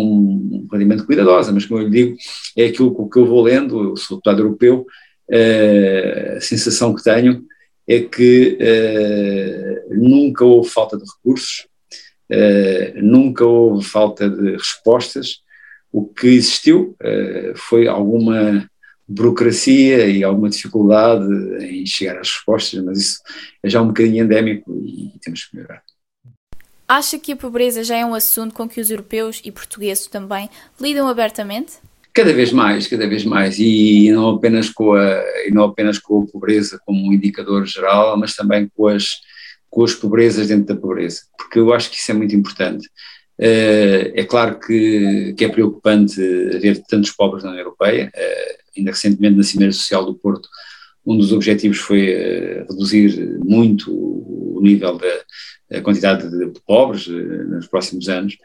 relativamente 0.72 1.06
cuidadosa, 1.06 1.52
mas 1.52 1.66
como 1.66 1.80
eu 1.80 1.88
lhe 1.88 1.92
digo, 1.92 2.18
é 2.56 2.66
aquilo 2.66 3.10
que 3.10 3.20
eu 3.20 3.26
vou 3.26 3.44
lendo, 3.44 3.92
eu 3.92 3.98
sou 3.98 4.18
deputado 4.18 4.42
europeu, 4.42 4.86
a 6.36 6.42
sensação 6.42 6.94
que 6.94 7.04
tenho 7.04 7.44
é 7.88 8.02
que 8.02 8.58
nunca 9.90 10.44
houve 10.44 10.70
falta 10.70 10.98
de 10.98 11.04
recursos, 11.04 11.68
nunca 12.96 13.46
houve 13.46 13.86
falta 13.86 14.30
de 14.30 14.52
respostas. 14.52 15.42
O 15.92 16.06
que 16.06 16.28
existiu 16.28 16.96
foi 17.56 17.88
alguma 17.88 18.70
burocracia 19.08 20.08
e 20.08 20.24
alguma 20.24 20.50
dificuldade 20.50 21.26
em 21.64 21.86
chegar 21.86 22.20
às 22.20 22.30
respostas, 22.30 22.84
mas 22.84 23.00
isso 23.00 23.20
é 23.64 23.70
já 23.70 23.82
um 23.82 23.88
bocadinho 23.88 24.26
endémico 24.26 24.72
e 24.86 25.14
temos 25.22 25.46
que 25.46 25.56
melhorar. 25.56 25.82
Acha 26.88 27.20
que 27.20 27.34
a 27.34 27.36
pobreza 27.36 27.84
já 27.84 27.98
é 27.98 28.06
um 28.06 28.14
assunto 28.14 28.54
com 28.54 28.68
que 28.68 28.80
os 28.80 28.90
europeus 28.90 29.42
e 29.44 29.52
portugueses 29.52 30.08
também 30.08 30.50
lidam 30.80 31.08
abertamente? 31.08 31.74
Cada 32.14 32.34
vez 32.34 32.52
mais, 32.52 32.88
cada 32.88 33.08
vez 33.08 33.24
mais, 33.24 33.60
e 33.60 34.12
não 34.12 34.30
apenas 34.30 34.70
com 34.70 34.94
a, 34.94 35.24
e 35.46 35.52
não 35.52 35.66
apenas 35.66 36.00
com 36.00 36.24
a 36.24 36.26
pobreza 36.26 36.80
como 36.86 37.08
um 37.08 37.14
indicador 37.14 37.66
geral, 37.66 38.18
mas 38.18 38.36
também 38.36 38.70
com 38.76 38.88
as, 38.88 39.20
com 39.70 39.84
as 39.84 39.94
pobrezas 39.94 40.48
dentro 40.48 40.74
da 40.74 40.82
pobreza, 40.82 41.22
porque 41.38 41.60
eu 41.60 41.74
acho 41.74 41.92
que 41.92 41.98
isso 41.98 42.10
é 42.10 42.14
muito 42.14 42.36
importante. 42.36 42.90
Eh, 43.40 44.14
é 44.16 44.24
claro 44.24 44.60
que, 44.60 45.36
que 45.38 45.46
é 45.46 45.50
preocupante 45.50 46.20
haver 46.56 46.82
tantos 46.88 47.12
pobres 47.12 47.44
na 47.44 47.52
União 47.52 47.62
Europeia, 47.66 48.10
eh, 48.16 48.58
ainda 48.78 48.92
recentemente 48.92 49.36
na 49.36 49.44
Cimeira 49.44 49.74
Social 49.74 50.06
do 50.06 50.16
Porto, 50.16 50.48
um 51.06 51.18
dos 51.18 51.32
objetivos 51.32 51.78
foi 51.78 52.10
eh, 52.10 52.66
reduzir 52.70 53.40
muito 53.40 53.92
o 53.92 54.60
nível 54.62 54.98
da 55.70 55.82
quantidade 55.82 56.30
de 56.30 56.60
pobres 56.66 57.08
nos 57.08 57.68
próximos 57.68 58.10
anos. 58.10 58.36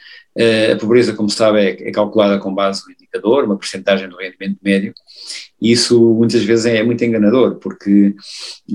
A 0.72 0.76
pobreza, 0.76 1.14
como 1.14 1.28
se 1.28 1.36
sabe, 1.36 1.60
é, 1.60 1.88
é 1.88 1.90
calculada 1.90 2.38
com 2.38 2.54
base 2.54 2.82
no 2.86 2.92
indicador, 2.92 3.44
uma 3.44 3.58
percentagem 3.58 4.08
do 4.08 4.16
rendimento 4.16 4.58
médio, 4.62 4.94
e 5.60 5.72
isso 5.72 6.00
muitas 6.14 6.44
vezes 6.44 6.66
é 6.66 6.82
muito 6.82 7.04
enganador, 7.04 7.56
porque 7.56 8.14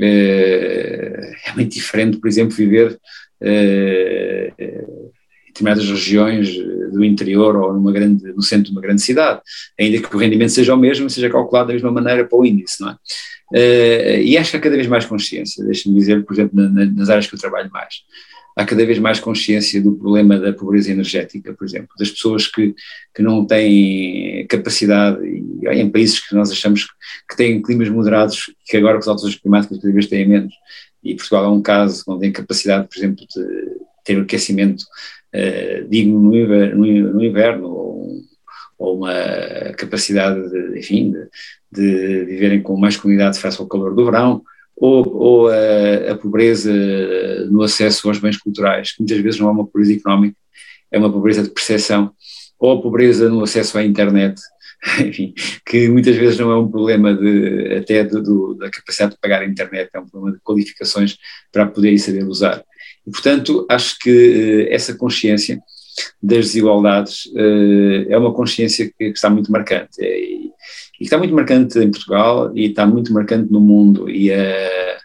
é, 0.01 1.31
é 1.47 1.53
muito 1.53 1.73
diferente, 1.73 2.17
por 2.17 2.27
exemplo, 2.27 2.55
viver 2.55 2.99
determinadas 5.57 5.89
regiões 5.89 6.55
do 6.91 7.03
interior 7.03 7.55
ou 7.55 7.73
numa 7.73 7.91
grande, 7.91 8.31
no 8.33 8.41
centro 8.41 8.65
de 8.65 8.71
uma 8.71 8.81
grande 8.81 9.01
cidade, 9.01 9.41
ainda 9.79 9.99
que 9.99 10.15
o 10.15 10.19
rendimento 10.19 10.51
seja 10.51 10.73
o 10.73 10.77
mesmo, 10.77 11.09
seja 11.09 11.29
calculado 11.29 11.67
da 11.67 11.73
mesma 11.73 11.91
maneira 11.91 12.25
para 12.25 12.37
o 12.37 12.45
índice, 12.45 12.81
não 12.81 12.89
é? 12.89 12.97
Uh, 13.49 14.21
e 14.21 14.37
acho 14.37 14.51
que 14.51 14.57
há 14.57 14.59
cada 14.59 14.75
vez 14.75 14.87
mais 14.87 15.05
consciência, 15.05 15.63
deixe-me 15.63 15.95
dizer, 15.95 16.23
por 16.25 16.33
exemplo, 16.33 16.61
na, 16.61 16.85
nas 16.85 17.09
áreas 17.09 17.27
que 17.27 17.35
eu 17.35 17.39
trabalho 17.39 17.69
mais, 17.71 17.95
há 18.57 18.65
cada 18.65 18.85
vez 18.85 18.99
mais 18.99 19.19
consciência 19.19 19.81
do 19.81 19.95
problema 19.95 20.37
da 20.37 20.51
pobreza 20.51 20.91
energética, 20.91 21.53
por 21.53 21.65
exemplo, 21.65 21.89
das 21.97 22.11
pessoas 22.11 22.47
que, 22.47 22.75
que 23.15 23.21
não 23.21 23.45
têm 23.45 24.45
capacidade, 24.47 25.25
e 25.25 25.67
em 25.69 25.89
países 25.89 26.19
que 26.19 26.35
nós 26.35 26.51
achamos 26.51 26.87
que 27.29 27.37
têm 27.37 27.61
climas 27.61 27.87
moderados, 27.87 28.51
que 28.65 28.75
agora 28.75 28.95
com 28.95 28.99
as 28.99 29.07
alterações 29.07 29.39
climáticas 29.39 29.79
cada 29.79 29.93
vez 29.93 30.07
têm 30.07 30.27
menos, 30.27 30.53
e 31.01 31.15
Portugal 31.15 31.45
é 31.45 31.49
um 31.49 31.61
caso 31.61 32.03
onde 32.07 32.21
tem 32.21 32.31
capacidade, 32.33 32.87
por 32.89 32.97
exemplo, 32.97 33.25
de 33.25 33.87
ter 34.03 34.19
aquecimento 34.19 34.85
uh, 35.33 35.87
digno 35.89 36.19
no 36.19 36.35
inverno, 36.35 37.13
no 37.13 37.23
inverno 37.23 37.67
ou, 37.67 38.21
ou, 38.77 38.97
uma 38.97 39.13
capacidade, 39.77 40.49
de, 40.49 40.79
enfim, 40.79 41.11
de, 41.11 41.27
de, 41.71 42.25
viverem 42.25 42.61
com 42.61 42.77
mais 42.77 42.97
comunidade 42.97 43.39
face 43.39 43.59
ao 43.59 43.67
calor 43.67 43.95
do 43.95 44.05
verão, 44.05 44.41
ou, 44.75 45.07
ou 45.15 45.47
a, 45.49 46.11
a, 46.11 46.15
pobreza 46.15 46.71
no 47.49 47.63
acesso 47.63 48.07
aos 48.07 48.19
bens 48.19 48.37
culturais, 48.37 48.91
que 48.91 49.01
muitas 49.01 49.19
vezes 49.19 49.39
não 49.39 49.49
é 49.49 49.51
uma 49.51 49.65
pobreza 49.65 49.93
económica, 49.93 50.37
é 50.91 50.97
uma 50.97 51.11
pobreza 51.11 51.43
de 51.43 51.49
percepção, 51.49 52.11
ou 52.59 52.77
a 52.77 52.81
pobreza 52.81 53.29
no 53.29 53.43
acesso 53.43 53.77
à 53.77 53.83
internet, 53.83 54.39
enfim, 55.05 55.33
que 55.65 55.89
muitas 55.89 56.15
vezes 56.15 56.37
não 56.37 56.51
é 56.51 56.57
um 56.57 56.69
problema 56.69 57.13
de, 57.13 57.75
até 57.77 58.03
de, 58.03 58.21
da 58.57 58.69
capacidade 58.69 59.13
de 59.13 59.19
pagar 59.19 59.41
a 59.41 59.45
internet, 59.45 59.89
é 59.93 59.99
um 59.99 60.07
problema 60.07 60.37
de 60.37 60.43
qualificações 60.43 61.17
para 61.51 61.65
poder 61.65 61.97
saber 61.97 62.23
usar. 62.23 62.63
E, 63.07 63.11
portanto, 63.11 63.65
acho 63.69 63.97
que 63.99 64.09
uh, 64.09 64.73
essa 64.73 64.93
consciência 64.93 65.59
das 66.21 66.47
desigualdades 66.47 67.25
uh, 67.27 68.05
é 68.09 68.17
uma 68.17 68.33
consciência 68.33 68.91
que, 68.97 69.05
está 69.05 69.29
muito 69.29 69.51
marcante. 69.51 69.99
É, 69.99 70.19
e, 70.19 70.51
está 70.99 71.17
muito 71.17 71.33
marcante 71.33 71.79
em 71.79 71.89
Portugal 71.89 72.51
e 72.55 72.65
está 72.65 72.85
muito 72.85 73.13
marcante 73.13 73.51
no 73.51 73.61
mundo. 73.61 74.09
E, 74.09 74.29
uh, 74.31 74.97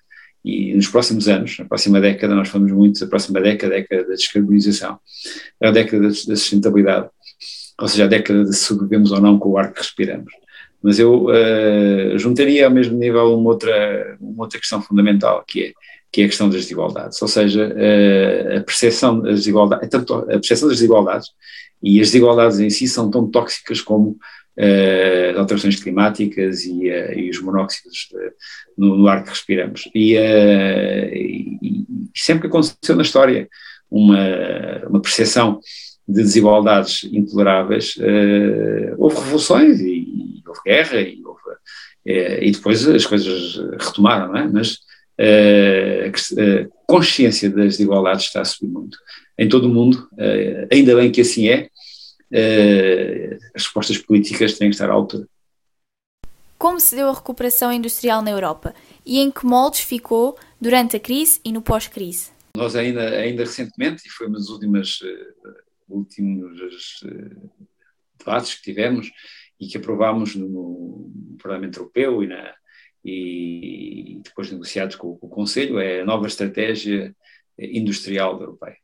e 0.44 0.74
nos 0.74 0.88
próximos 0.88 1.28
anos, 1.28 1.56
na 1.58 1.64
próxima 1.64 2.00
década, 2.00 2.34
nós 2.34 2.48
falamos 2.48 2.72
muito, 2.72 3.02
a 3.04 3.06
próxima 3.06 3.40
década, 3.40 3.74
a 3.74 3.78
década 3.78 4.02
da 4.08 4.14
descarbonização, 4.14 4.98
é 5.60 5.68
a 5.68 5.70
década 5.70 6.08
da 6.08 6.12
sustentabilidade, 6.12 7.08
ou 7.80 7.86
seja, 7.86 8.04
a 8.04 8.08
década 8.08 8.44
de 8.44 8.52
se 8.52 8.64
sobrevivemos 8.64 9.12
ou 9.12 9.20
não 9.20 9.38
com 9.38 9.50
o 9.50 9.58
ar 9.58 9.72
que 9.72 9.78
respiramos. 9.78 10.32
Mas 10.82 10.98
eu 10.98 11.26
uh, 11.26 12.18
juntaria 12.18 12.66
ao 12.66 12.72
mesmo 12.72 12.98
nível 12.98 13.38
uma 13.38 13.50
outra, 13.50 14.16
uma 14.20 14.42
outra 14.42 14.58
questão 14.58 14.82
fundamental, 14.82 15.44
que 15.46 15.66
é 15.66 15.72
que 16.12 16.20
é 16.20 16.24
a 16.26 16.28
questão 16.28 16.48
das 16.50 16.60
desigualdades, 16.62 17.20
ou 17.22 17.28
seja, 17.28 17.74
a 18.56 18.60
percepção 18.60 19.20
das 19.20 19.36
desigualdades, 19.36 19.88
a 19.94 19.98
percepção 20.38 20.68
das 20.68 20.76
desigualdades 20.76 21.28
e 21.82 22.00
as 22.00 22.08
desigualdades 22.08 22.60
em 22.60 22.68
si 22.68 22.86
são 22.86 23.10
tão 23.10 23.28
tóxicas 23.30 23.80
como 23.80 24.18
as 24.56 25.36
alterações 25.36 25.82
climáticas 25.82 26.64
e, 26.64 26.90
uh, 26.90 27.18
e 27.18 27.30
os 27.30 27.40
monóxidos 27.40 28.08
no, 28.76 28.96
no, 28.96 29.08
ar 29.08 29.24
que 29.24 29.30
respiramos. 29.30 29.88
E, 29.94 30.14
e, 30.14 31.58
e, 31.62 31.86
sempre 32.14 32.42
que 32.42 32.46
aconteceu 32.48 32.94
na 32.94 33.02
história 33.02 33.48
uma, 33.90 34.86
uma 34.88 35.00
percepção 35.00 35.58
de 36.06 36.22
desigualdades 36.22 37.04
intoleráveis, 37.04 37.94
houve 38.98 39.16
revoluções 39.16 39.80
e, 39.80 40.42
houve 40.46 40.60
guerra 40.66 41.00
e, 41.00 41.22
houve, 41.24 41.40
e 42.04 42.50
depois 42.50 42.86
as 42.86 43.06
coisas 43.06 43.56
retomaram, 43.78 44.28
não 44.28 44.36
é? 44.36 44.48
Mas 44.48 44.80
a 45.18 46.68
consciência 46.86 47.50
das 47.50 47.76
desigualdades 47.76 48.26
está 48.26 48.40
a 48.40 48.44
subir 48.44 48.72
muito. 48.72 48.98
Em 49.38 49.48
todo 49.48 49.66
o 49.66 49.68
mundo, 49.68 50.08
ainda 50.70 50.94
bem 50.96 51.10
que 51.10 51.20
assim 51.20 51.48
é, 52.32 53.38
as 53.54 53.64
respostas 53.64 53.98
políticas 53.98 54.58
têm 54.58 54.68
que 54.68 54.74
estar 54.74 54.88
à 54.88 54.92
altura. 54.92 55.26
Como 56.58 56.78
se 56.80 56.94
deu 56.94 57.08
a 57.08 57.12
recuperação 57.12 57.72
industrial 57.72 58.22
na 58.22 58.30
Europa 58.30 58.74
e 59.04 59.18
em 59.18 59.30
que 59.30 59.44
moldes 59.44 59.80
ficou 59.80 60.38
durante 60.60 60.96
a 60.96 61.00
crise 61.00 61.40
e 61.44 61.52
no 61.52 61.60
pós-crise? 61.60 62.30
Nós 62.56 62.76
ainda, 62.76 63.08
ainda 63.10 63.42
recentemente, 63.42 64.06
e 64.06 64.10
foi 64.10 64.28
uma 64.28 64.38
das 64.38 64.48
últimas 64.48 65.00
uh, 65.00 65.52
últimos 65.88 67.02
uh, 67.02 67.50
debates 68.18 68.54
que 68.54 68.62
tivemos 68.62 69.10
e 69.58 69.66
que 69.66 69.76
aprovámos 69.76 70.34
no 70.34 71.10
Parlamento 71.42 71.80
Europeu 71.80 72.22
e 72.22 72.28
na, 72.28 72.54
e 73.04 74.20
depois 74.22 74.50
negociados 74.50 74.96
com, 74.96 75.16
com 75.16 75.26
o 75.26 75.30
Conselho, 75.30 75.78
é 75.78 76.00
a 76.00 76.04
nova 76.04 76.26
estratégia 76.26 77.14
industrial 77.58 78.40
Europeia. 78.40 78.76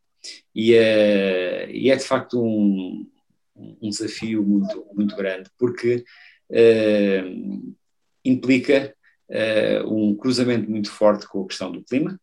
E 0.53 0.73
é, 0.73 1.71
e 1.71 1.89
é 1.89 1.95
de 1.95 2.03
facto 2.03 2.41
um, 2.41 3.07
um 3.55 3.89
desafio 3.89 4.43
muito, 4.43 4.85
muito 4.93 5.15
grande, 5.15 5.49
porque 5.57 6.03
uh, 6.49 7.75
implica 8.23 8.93
uh, 9.29 9.93
um 9.93 10.15
cruzamento 10.15 10.69
muito 10.69 10.91
forte 10.91 11.27
com 11.27 11.43
a 11.43 11.47
questão 11.47 11.71
do 11.71 11.83
clima, 11.83 12.19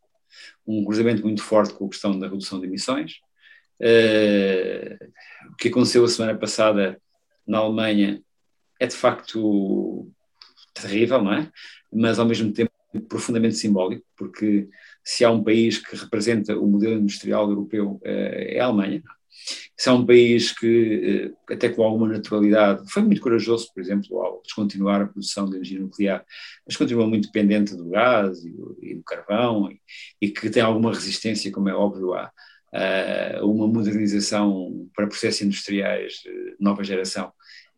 um 0.66 0.84
cruzamento 0.84 1.22
muito 1.22 1.42
forte 1.42 1.74
com 1.74 1.86
a 1.86 1.88
questão 1.88 2.18
da 2.18 2.28
redução 2.28 2.60
de 2.60 2.66
emissões. 2.66 3.14
O 5.52 5.56
que 5.56 5.68
aconteceu 5.68 6.04
a 6.04 6.08
semana 6.08 6.36
passada 6.36 7.00
na 7.46 7.58
Alemanha 7.58 8.22
é 8.80 8.86
de 8.86 8.96
facto 8.96 10.10
terrível, 10.80 11.22
não 11.22 11.32
é? 11.32 11.50
Mas 11.92 12.18
ao 12.18 12.26
mesmo 12.26 12.52
tempo 12.52 12.70
profundamente 13.08 13.56
simbólico, 13.56 14.04
porque 14.16 14.68
se 15.04 15.24
há 15.24 15.30
um 15.30 15.42
país 15.42 15.78
que 15.78 15.96
representa 15.96 16.56
o 16.58 16.66
modelo 16.66 17.00
industrial 17.00 17.48
europeu 17.48 18.00
é 18.02 18.58
a 18.58 18.66
Alemanha. 18.66 19.02
Se 19.76 19.88
há 19.88 19.92
um 19.92 20.06
país 20.06 20.50
que, 20.50 21.32
eh, 21.48 21.54
até 21.54 21.68
com 21.68 21.82
alguma 21.82 22.08
naturalidade, 22.08 22.90
foi 22.90 23.02
muito 23.02 23.20
corajoso, 23.20 23.70
por 23.72 23.82
exemplo, 23.82 24.18
ao 24.20 24.40
descontinuar 24.42 25.02
a 25.02 25.06
produção 25.06 25.44
de 25.44 25.56
energia 25.56 25.78
nuclear, 25.78 26.24
mas 26.66 26.76
continua 26.76 27.06
muito 27.06 27.26
dependente 27.26 27.76
do 27.76 27.90
gás 27.90 28.44
e 28.44 28.50
do, 28.50 28.78
e 28.82 28.94
do 28.94 29.02
carvão, 29.04 29.70
e, 29.70 29.78
e, 30.22 30.30
que 30.30 30.48
tem 30.48 30.62
alguma 30.62 30.92
resistência, 30.92 31.52
como 31.52 31.68
é 31.68 31.74
óbvio, 31.74 32.14
a, 32.14 32.32
a 32.72 33.44
uma 33.44 33.68
modernização 33.68 34.88
para 34.94 35.06
processos 35.06 35.42
industriais 35.42 36.14
de 36.24 36.56
nova 36.58 36.82
geração, 36.82 37.30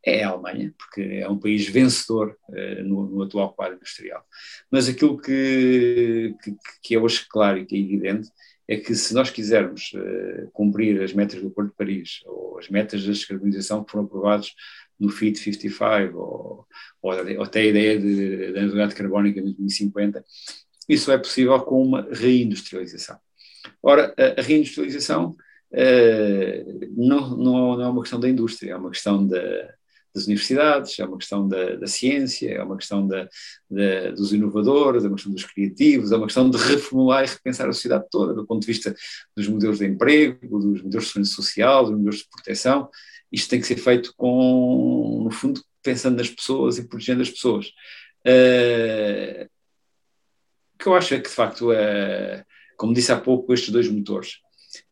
é 0.09 0.25
a 0.25 0.31
Alemanha, 0.31 0.75
porque 0.79 1.01
é 1.01 1.29
um 1.29 1.39
país 1.39 1.67
vencedor 1.69 2.37
uh, 2.49 2.85
no, 2.85 3.09
no, 3.09 3.23
atual 3.23 3.53
quadro 3.53 3.77
industrial. 3.77 4.25
Mas 4.71 4.89
aquilo 4.89 5.19
que, 5.21 6.35
que, 6.43 6.57
que, 6.83 6.95
é 6.95 6.99
hoje 6.99 7.27
claro 7.29 7.59
e 7.59 7.67
que 7.67 7.77
é 7.77 7.79
evidente 7.79 8.29
é 8.67 8.77
que 8.77 8.95
se 8.95 9.15
nós 9.15 9.31
quisermos 9.31 9.93
uh, 9.95 10.51
cumprir 10.53 11.03
as 11.03 11.13
metas 11.13 11.41
do 11.41 11.51
Porto 11.51 11.71
de 11.71 11.77
Paris, 11.77 12.21
ou 12.27 12.59
as 12.59 12.69
metas 12.69 13.03
da 13.05 13.13
descarbonização 13.13 13.83
que 13.83 13.91
foram 13.91 14.05
aprovadas 14.05 14.53
no 14.99 15.09
FIT 15.09 15.39
55, 15.39 16.19
ou, 16.19 16.67
ou, 17.01 17.13
ou 17.13 17.43
até 17.43 17.61
a 17.61 17.67
ideia 17.67 17.99
de, 17.99 18.53
da 18.53 18.61
neutralidade 18.61 18.95
carbónica 18.95 19.41
em 19.41 19.45
2050, 19.45 20.25
isso 20.89 21.13
é 21.13 21.19
possível 21.19 21.59
com 21.61 21.83
uma 21.83 22.09
reindustrialização. 22.11 23.19
Ora, 23.83 24.15
a, 24.17 24.41
a 24.41 24.43
reindustrialização 24.43 25.37
uh, 25.73 26.89
não, 26.97 27.37
não, 27.37 27.77
não, 27.77 27.83
é 27.83 27.89
uma 27.89 28.03
questão 28.03 28.19
da 28.19 28.29
indústria, 28.29 28.73
é 28.73 28.77
uma 28.77 28.91
questão 28.91 29.27
da, 29.27 29.75
das 30.19 30.27
universidades, 30.27 30.99
é 30.99 31.05
uma 31.05 31.17
questão 31.17 31.47
da, 31.49 31.77
da 31.77 31.87
ciência, 31.87 32.51
é 32.51 32.63
uma 32.63 32.77
questão 32.77 33.07
da, 33.07 33.29
da, 33.71 34.11
dos 34.11 34.33
inovadores, 34.33 35.05
é 35.05 35.07
uma 35.07 35.17
questão 35.17 35.33
dos 35.33 35.45
criativos, 35.45 36.13
é 36.13 36.17
uma 36.17 36.27
questão 36.27 36.51
de 36.51 36.59
reformular 36.59 37.25
e 37.25 37.29
repensar 37.29 37.69
a 37.69 37.73
sociedade 37.73 38.05
toda, 38.11 38.35
do 38.35 38.47
ponto 38.47 38.61
de 38.61 38.67
vista 38.67 38.95
dos 39.37 39.49
modelos 39.49 39.79
de 39.79 39.87
emprego, 39.87 40.59
dos 40.59 40.83
modelos 40.83 41.05
de 41.05 41.13
segurança 41.13 41.33
social, 41.33 41.85
dos 41.85 41.93
modelos 41.93 42.17
de 42.19 42.29
proteção. 42.29 42.89
Isto 43.31 43.51
tem 43.51 43.61
que 43.61 43.67
ser 43.67 43.77
feito 43.77 44.13
com, 44.17 45.23
no 45.25 45.31
fundo, 45.31 45.63
pensando 45.83 46.17
nas 46.17 46.31
pessoas 46.31 46.79
e 46.79 46.89
protegendo 46.89 47.23
as 47.23 47.31
pessoas. 47.31 47.67
Uh, 48.27 49.45
o 50.75 50.79
que 50.79 50.87
eu 50.87 50.95
acho 50.95 51.15
é 51.15 51.21
que, 51.21 51.29
de 51.29 51.35
facto, 51.35 51.71
uh, 51.71 52.45
como 52.77 52.95
disse 52.95 53.13
há 53.13 53.21
pouco, 53.21 53.53
estes 53.53 53.71
dois 53.71 53.89
motores, 53.89 54.39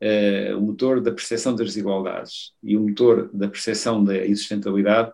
uh, 0.02 0.58
o 0.58 0.60
motor 0.60 1.00
da 1.00 1.12
percepção 1.12 1.54
das 1.54 1.68
desigualdades 1.68 2.52
e 2.62 2.76
o 2.76 2.80
motor 2.80 3.30
da 3.32 3.48
percepção 3.48 4.02
da 4.02 4.26
insustentabilidade 4.26 5.10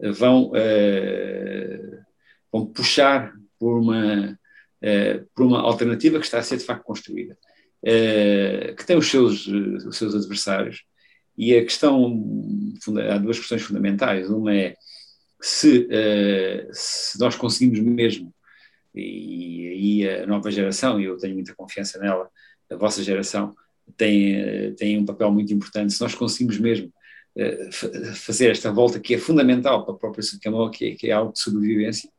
uh, 0.00 0.12
vão, 0.12 0.50
uh, 0.50 2.04
vão 2.52 2.66
puxar 2.66 3.32
por 3.58 3.78
uma, 3.78 4.38
por 5.34 5.46
uma 5.46 5.60
alternativa 5.60 6.18
que 6.18 6.26
está 6.26 6.38
a 6.38 6.42
ser 6.42 6.58
de 6.58 6.64
facto 6.64 6.84
construída, 6.84 7.36
que 8.76 8.84
tem 8.84 8.94
os 8.98 9.10
seus, 9.10 9.46
os 9.46 9.96
seus 9.96 10.14
adversários. 10.14 10.84
E 11.38 11.56
a 11.56 11.62
questão, 11.62 12.22
há 13.10 13.16
duas 13.16 13.38
questões 13.38 13.62
fundamentais. 13.62 14.28
Uma 14.28 14.54
é 14.54 14.74
se, 15.40 15.88
se 16.70 17.18
nós 17.18 17.34
conseguimos 17.34 17.80
mesmo, 17.80 18.30
e 18.94 20.04
aí 20.04 20.22
a 20.22 20.26
nova 20.26 20.50
geração, 20.50 21.00
e 21.00 21.04
eu 21.04 21.16
tenho 21.16 21.34
muita 21.34 21.54
confiança 21.54 21.98
nela, 21.98 22.28
a 22.70 22.76
vossa 22.76 23.02
geração, 23.02 23.56
tem, 23.96 24.74
tem 24.74 24.98
um 24.98 25.04
papel 25.04 25.30
muito 25.30 25.52
importante. 25.52 25.92
Se 25.92 26.00
nós 26.00 26.14
conseguimos 26.14 26.58
mesmo 26.58 26.92
eh, 27.36 27.70
fazer 28.14 28.50
esta 28.50 28.72
volta 28.72 28.98
que 28.98 29.14
é 29.14 29.18
fundamental 29.18 29.84
para 29.84 29.94
a 29.94 29.98
própria 29.98 30.22
Sucamó, 30.22 30.70
que, 30.70 30.86
é, 30.86 30.94
que 30.94 31.08
é 31.08 31.12
algo 31.12 31.34
de 31.34 31.40
sobrevivência. 31.40 32.10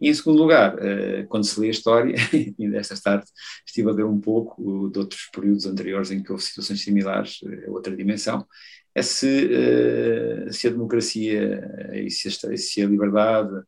E 0.00 0.08
em 0.08 0.14
segundo 0.14 0.38
lugar, 0.38 0.76
eh, 0.80 1.26
quando 1.28 1.44
se 1.44 1.60
lê 1.60 1.68
a 1.68 1.70
história, 1.70 2.14
e 2.58 2.68
desta 2.70 2.96
tarde 2.96 3.26
estive 3.66 3.90
a 3.90 3.92
ver 3.92 4.04
um 4.04 4.20
pouco 4.20 4.88
de 4.90 4.98
outros 4.98 5.28
períodos 5.34 5.66
anteriores 5.66 6.10
em 6.10 6.22
que 6.22 6.32
houve 6.32 6.42
situações 6.42 6.82
similares, 6.82 7.40
eh, 7.44 7.70
outra 7.70 7.94
dimensão, 7.94 8.46
é 8.94 9.02
se, 9.02 9.48
se 10.50 10.66
a 10.66 10.70
democracia 10.70 11.92
e 11.94 12.10
se 12.10 12.28
a, 12.28 12.56
se 12.56 12.82
a 12.82 12.86
liberdade 12.86 13.62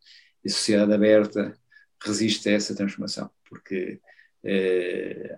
e 0.44 0.48
a 0.48 0.52
sociedade 0.52 0.92
aberta 0.92 1.54
resiste 2.02 2.48
a 2.48 2.52
essa 2.52 2.74
transformação, 2.74 3.30
porque 3.48 4.00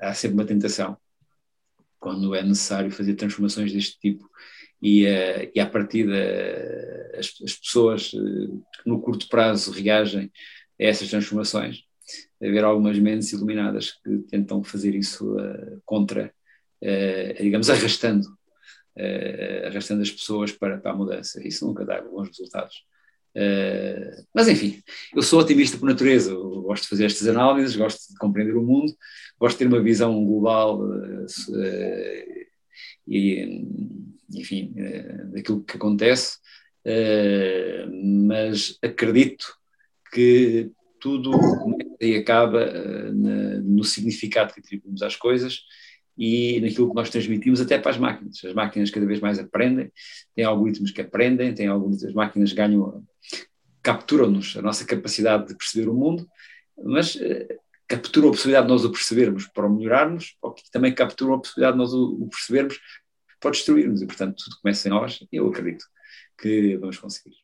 há 0.00 0.14
sempre 0.14 0.34
uma 0.34 0.46
tentação 0.46 0.96
quando 2.02 2.34
é 2.34 2.42
necessário 2.42 2.90
fazer 2.90 3.14
transformações 3.14 3.72
deste 3.72 3.98
tipo 4.00 4.28
e, 4.82 5.06
uh, 5.06 5.50
e 5.54 5.60
à 5.60 5.66
partida 5.66 6.12
uh, 6.12 7.18
as, 7.18 7.32
as, 7.44 7.54
pessoas 7.54 8.12
uh, 8.12 8.64
que 8.82 8.88
no 8.90 9.00
curto 9.00 9.28
prazo 9.28 9.70
reagem 9.70 10.30
a 10.80 10.84
essas 10.84 11.08
transformações, 11.08 11.84
haver 12.42 12.64
algumas 12.64 12.98
mentes 12.98 13.32
iluminadas 13.32 13.92
que 13.92 14.18
tentam 14.28 14.64
fazer 14.64 14.96
isso 14.96 15.36
contra, 15.84 16.34
digamos, 17.40 17.70
arrastando, 17.70 18.26
arrastando 19.64 20.02
as 20.02 20.10
pessoas 20.10 20.50
para, 20.50 20.78
para 20.78 20.90
a 20.90 20.96
mudança. 20.96 21.46
Isso 21.46 21.64
nunca 21.64 21.84
dá 21.84 22.02
bons 22.02 22.28
resultados. 22.28 22.82
Mas 24.34 24.48
enfim, 24.48 24.82
eu 25.14 25.22
sou 25.22 25.40
otimista 25.40 25.78
por 25.78 25.86
natureza, 25.86 26.34
gosto 26.34 26.84
de 26.84 26.88
fazer 26.88 27.06
estas 27.06 27.26
análises, 27.28 27.76
gosto 27.76 28.12
de 28.12 28.18
compreender 28.18 28.56
o 28.56 28.62
mundo, 28.62 28.92
gosto 29.38 29.56
de 29.56 29.64
ter 29.64 29.68
uma 29.68 29.82
visão 29.82 30.24
global 30.24 30.80
uh, 30.80 31.26
e, 33.08 33.64
enfim, 34.34 34.74
daquilo 35.32 35.64
que 35.64 35.76
acontece, 35.76 36.38
mas 38.26 38.78
acredito 38.82 39.46
que 40.12 40.70
tudo 41.00 41.32
e 42.00 42.16
acaba 42.16 42.70
no 43.64 43.82
significado 43.82 44.52
que 44.52 44.60
atribuímos 44.60 45.02
às 45.02 45.16
coisas 45.16 45.60
e 46.16 46.60
naquilo 46.60 46.90
que 46.90 46.94
nós 46.94 47.10
transmitimos 47.10 47.60
até 47.60 47.78
para 47.78 47.90
as 47.90 47.98
máquinas. 47.98 48.40
As 48.44 48.54
máquinas 48.54 48.90
cada 48.90 49.06
vez 49.06 49.20
mais 49.20 49.38
aprendem, 49.38 49.90
têm 50.34 50.44
algoritmos 50.44 50.90
que 50.90 51.00
aprendem, 51.00 51.54
têm 51.54 51.66
algoritmos, 51.66 52.04
as 52.04 52.14
máquinas 52.14 52.52
ganham, 52.52 53.04
capturam-nos 53.82 54.56
a 54.56 54.62
nossa 54.62 54.84
capacidade 54.84 55.48
de 55.48 55.56
perceber 55.56 55.88
o 55.88 55.94
mundo, 55.94 56.26
mas 56.84 57.14
uh, 57.16 57.46
capturam 57.88 58.28
a 58.28 58.32
possibilidade 58.32 58.66
de 58.66 58.72
nós 58.72 58.84
o 58.84 58.92
percebermos 58.92 59.46
para 59.48 59.66
o 59.66 59.74
melhorarmos, 59.74 60.36
ou 60.40 60.52
que 60.52 60.70
também 60.70 60.94
capturam 60.94 61.34
a 61.34 61.38
possibilidade 61.38 61.74
de 61.74 61.78
nós 61.78 61.92
o, 61.92 62.22
o 62.22 62.28
percebermos 62.28 62.78
para 63.40 63.48
o 63.48 63.52
destruirmos, 63.52 64.02
e 64.02 64.06
portanto 64.06 64.36
tudo 64.44 64.56
começa 64.62 64.88
em 64.88 64.90
nós, 64.90 65.18
e 65.32 65.36
eu 65.36 65.48
acredito 65.48 65.84
que 66.38 66.76
vamos 66.76 66.98
conseguir. 66.98 67.34